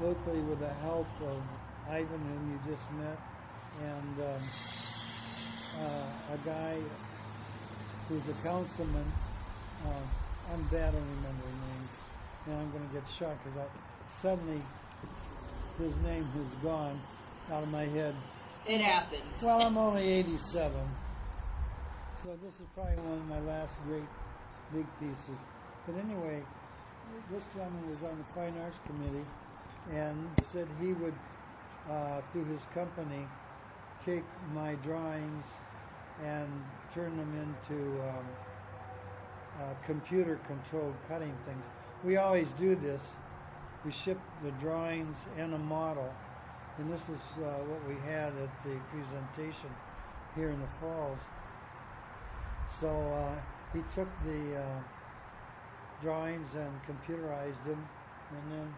[0.03, 1.41] locally with the help of
[1.89, 3.19] Ivan, whom you just met,
[3.83, 4.43] and um,
[5.81, 6.79] uh, a guy
[8.09, 9.13] who's a councilman.
[9.87, 11.95] Uh, I'm bad on remembering names,
[12.47, 13.69] and I'm going to get shocked because
[14.21, 14.61] suddenly
[15.79, 17.01] his name has gone
[17.53, 18.15] out of my head.
[18.67, 19.21] It happens.
[19.43, 20.73] Well, I'm only 87,
[22.23, 24.09] so this is probably one of my last great
[24.73, 25.37] big pieces.
[25.87, 26.43] But anyway,
[27.31, 29.27] this gentleman was on the Fine Arts Committee
[29.93, 30.17] and
[30.51, 31.13] said he would,
[31.91, 33.27] uh, through his company,
[34.07, 35.45] take my drawings
[36.25, 36.49] and
[36.95, 38.27] turn them into um,
[39.61, 41.65] uh, computer controlled cutting things.
[42.03, 43.05] We always do this.
[43.85, 46.11] We ship the drawings and a model,
[46.79, 49.71] and this is uh, what we had at the presentation
[50.35, 51.21] here in the falls.
[52.81, 53.39] So uh,
[53.73, 54.81] he took the uh,
[56.03, 57.89] drawings and computerized them,
[58.31, 58.75] and then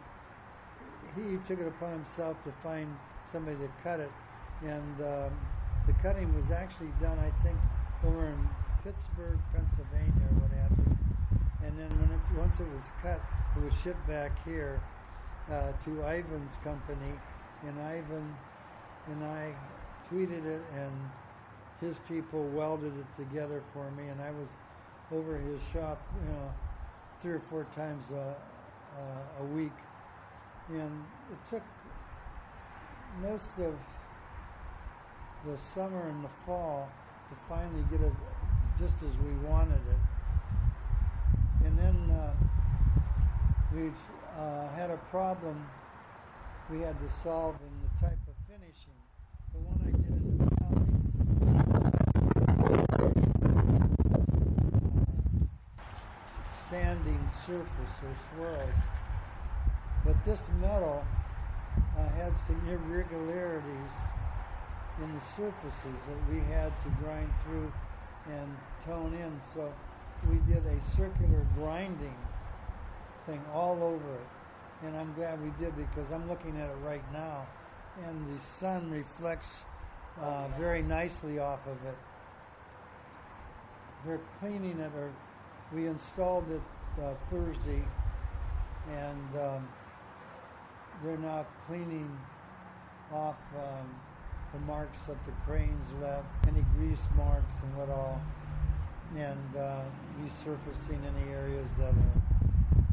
[1.16, 2.88] he took it upon himself to find
[3.32, 4.12] somebody to cut it.
[4.62, 5.32] And um,
[5.86, 7.56] the cutting was actually done, I think,
[8.04, 8.48] over in
[8.84, 10.96] Pittsburgh, Pennsylvania, or what have you.
[11.64, 13.20] And then when it's once it was cut,
[13.56, 14.80] it was shipped back here
[15.50, 17.14] uh, to Ivan's company,
[17.66, 18.34] and Ivan
[19.10, 19.54] and I
[20.10, 20.92] tweeted it, and
[21.80, 24.48] his people welded it together for me, and I was
[25.12, 26.50] over his shop, you know,
[27.22, 29.72] three or four times a, a, a week,
[30.68, 30.90] and
[31.32, 31.62] it took
[33.22, 33.74] most of
[35.46, 36.88] the summer and the fall
[37.30, 38.12] to finally get it
[38.78, 41.66] just as we wanted it.
[41.66, 42.32] And then uh,
[43.74, 43.92] we've
[44.38, 45.64] uh, had a problem
[46.70, 48.98] we had to solve in the type of finishing.
[49.52, 50.90] The one I did in the valley,
[52.96, 53.10] uh,
[56.68, 58.80] sanding surface or swirls.
[60.04, 61.04] But this metal
[61.98, 63.92] uh, had some irregularities
[65.02, 67.72] in the surfaces that we had to grind through
[68.32, 69.40] and tone in.
[69.54, 69.72] So
[70.28, 72.16] we did a circular grinding
[73.26, 74.26] thing all over it.
[74.84, 77.46] And I'm glad we did because I'm looking at it right now
[78.04, 79.62] and the sun reflects
[80.20, 81.96] uh, very nicely off of it.
[84.04, 85.10] They're cleaning it, or
[85.74, 86.60] we installed it
[87.02, 87.82] uh, Thursday,
[88.90, 89.68] and um,
[91.02, 92.10] they're now cleaning
[93.12, 93.88] off um,
[94.52, 98.20] the marks that the cranes left, any grease marks and what all,
[99.16, 99.82] and uh,
[100.20, 102.35] resurfacing any areas that are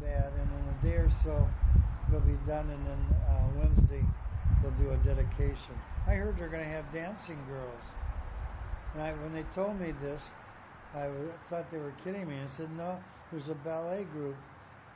[0.04, 0.30] bad.
[0.38, 1.48] And in a day or so,
[2.10, 4.04] they'll be done, and then uh, Wednesday
[4.62, 5.74] they'll do a dedication.
[6.06, 7.84] I heard they're going to have dancing girls,
[8.94, 10.20] and I, when they told me this,
[10.94, 11.08] I
[11.50, 12.36] thought they were kidding me.
[12.36, 12.98] I said, no,
[13.32, 14.36] there's a ballet group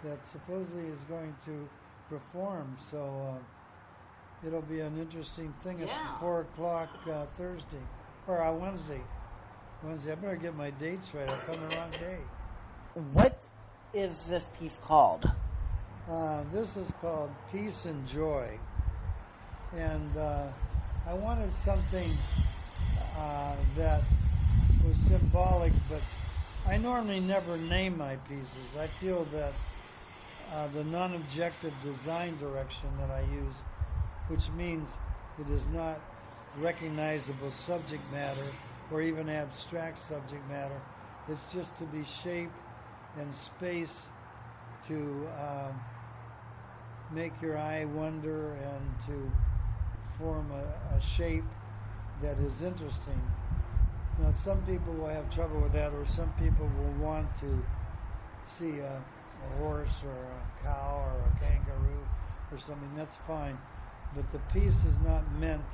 [0.04, 1.68] that supposedly is going to
[2.08, 2.76] perform.
[2.90, 3.34] So.
[3.34, 3.38] Uh,
[4.46, 5.86] it'll be an interesting thing Yeah.
[5.86, 7.82] at four o'clock uh, Thursday
[8.28, 9.00] or uh, Wednesday.
[9.82, 10.12] Wednesday.
[10.12, 11.28] I better get my dates right.
[11.28, 12.18] I found the wrong day.
[13.12, 13.44] What
[13.94, 15.30] is this piece called?
[16.10, 18.48] Uh, this is called Peace and Joy,
[19.76, 20.46] and uh,
[21.08, 22.10] I wanted something
[23.18, 24.02] uh, that
[24.86, 26.00] was symbolic, but
[26.66, 28.76] I normally never name my pieces.
[28.78, 29.52] I feel that
[30.54, 33.54] uh, the non-objective design direction that I use
[34.28, 34.88] which means
[35.40, 35.96] it is not
[36.60, 38.52] recognizable subject matter
[38.92, 40.80] or even abstract subject matter.
[41.28, 42.50] It's just to be shape
[43.18, 44.02] and space
[44.86, 45.80] to um,
[47.12, 49.32] make your eye wonder and to
[50.18, 51.44] form a, a shape
[52.22, 53.20] that is interesting.
[54.20, 57.64] Now, some people will have trouble with that, or some people will want to
[58.58, 62.06] see a, a horse or a cow or a kangaroo
[62.50, 62.90] or something.
[62.96, 63.58] That's fine
[64.14, 65.64] but the piece is not meant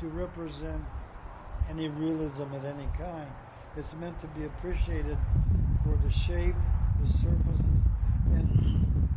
[0.00, 0.82] to represent
[1.70, 3.30] any realism of any kind.
[3.76, 5.18] It's meant to be appreciated
[5.82, 6.54] for the shape,
[7.02, 7.66] the surfaces,
[8.32, 9.08] and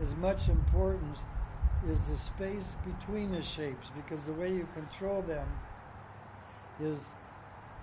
[0.00, 1.18] as much importance
[1.90, 5.46] is the space between the shapes because the way you control them
[6.80, 7.00] is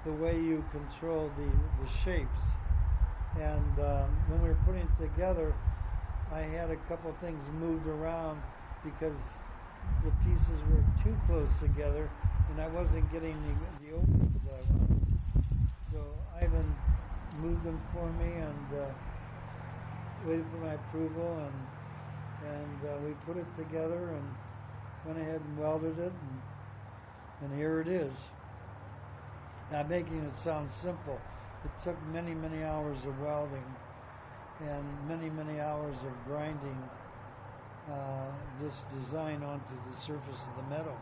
[0.06, 1.50] the way you control the,
[1.84, 2.40] the shapes.
[3.36, 5.54] And um, when we were putting it together,
[6.34, 8.42] I had a couple things moved around
[8.86, 9.18] because
[10.04, 12.10] the pieces were too close together
[12.50, 14.93] and I wasn't getting the, the openings I wanted.
[17.64, 18.92] Them for me and uh,
[20.28, 24.24] waited for my approval and and uh, we put it together and
[25.08, 28.12] went ahead and welded it and, and here it is.
[29.72, 31.22] Now making it sound simple,
[31.64, 33.64] it took many many hours of welding
[34.68, 36.78] and many many hours of grinding
[37.90, 38.28] uh,
[38.62, 40.98] this design onto the surface of the metal.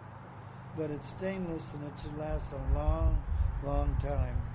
[0.78, 3.18] But it's stainless and it should last a long,
[3.66, 4.51] long time.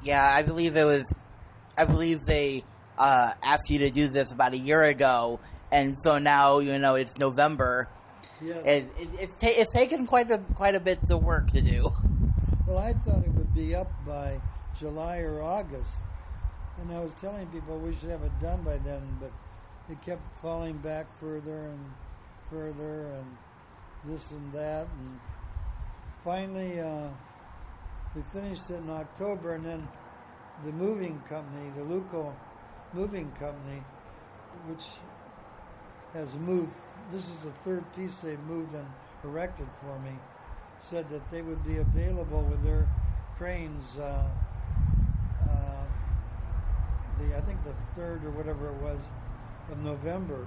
[0.00, 1.04] Yeah, I believe it was.
[1.76, 2.64] I believe they
[2.98, 5.40] uh, asked you to do this about a year ago,
[5.70, 7.88] and so now you know it's November.
[8.40, 8.64] Yes.
[8.64, 11.90] It, it, it's ta- it's taken quite a quite a bit of work to do.
[12.66, 14.40] Well, I thought it would be up by
[14.74, 16.02] July or August,
[16.76, 19.32] and I was telling people we should have it done by then, but
[19.88, 21.94] it kept falling back further and
[22.50, 23.26] further, and
[24.04, 25.20] this and that, and
[26.24, 27.10] finally uh,
[28.14, 29.86] we finished it in October, and then
[30.64, 32.34] the moving company, the Luco
[32.92, 33.82] Moving Company,
[34.66, 34.86] which
[36.12, 36.72] has moved.
[37.12, 38.86] This is the third piece they've moved and
[39.22, 40.12] erected for me.
[40.80, 42.88] Said that they would be available with their
[43.38, 43.96] cranes.
[43.96, 44.24] Uh,
[45.48, 45.84] uh,
[47.20, 48.98] the I think the third or whatever it was
[49.70, 50.46] of November.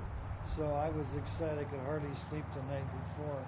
[0.58, 1.60] So I was excited.
[1.60, 2.84] I could hardly sleep the night
[3.16, 3.46] before.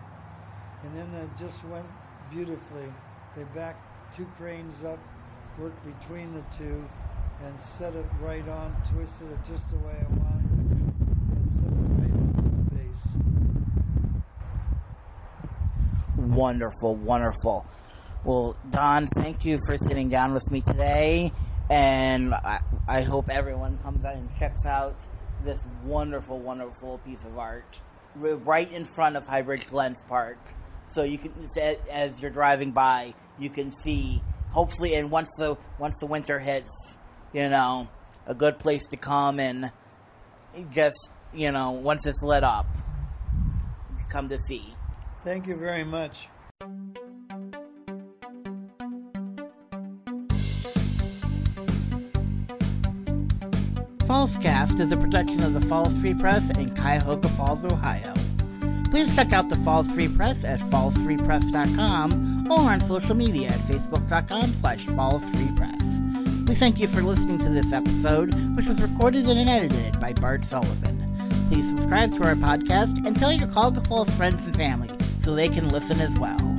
[0.84, 1.86] And then it just went
[2.32, 2.88] beautifully.
[3.36, 5.00] They backed two cranes up,
[5.60, 6.82] worked between the two,
[7.44, 10.78] and set it right on, twisted it just the way I wanted it,
[11.36, 13.06] and set it right on the base.
[16.38, 17.66] Wonderful, wonderful.
[18.24, 21.34] Well, Don, thank you for sitting down with me today,
[21.70, 24.96] and I, I hope everyone comes out and checks out
[25.44, 27.82] this wonderful, wonderful piece of art
[28.16, 30.38] right in front of Highbridge Glens Park.
[30.88, 31.34] So you can,
[31.92, 34.22] as you're driving by, you can see.
[34.52, 36.72] Hopefully, and once the once the winter hits,
[37.34, 37.90] you know,
[38.26, 39.70] a good place to come and
[40.70, 42.66] just you know, once it's lit up.
[44.10, 44.74] Come to see.
[45.24, 46.28] Thank you very much.
[54.06, 58.14] Fallscast is a production of the Falls Free Press in Cuyahoga Falls, Ohio.
[58.92, 64.54] Please check out the Falls Free Press at fallsfreepress.com or on social media at facebook.com
[64.54, 66.48] slash fallsfreepress.
[66.48, 70.46] We thank you for listening to this episode, which was recorded and edited by Bart
[70.46, 71.02] Sullivan.
[71.50, 74.90] Please subscribe to our podcast and tell your Cuyahoga Falls friends and family
[75.22, 76.55] so they can listen as well.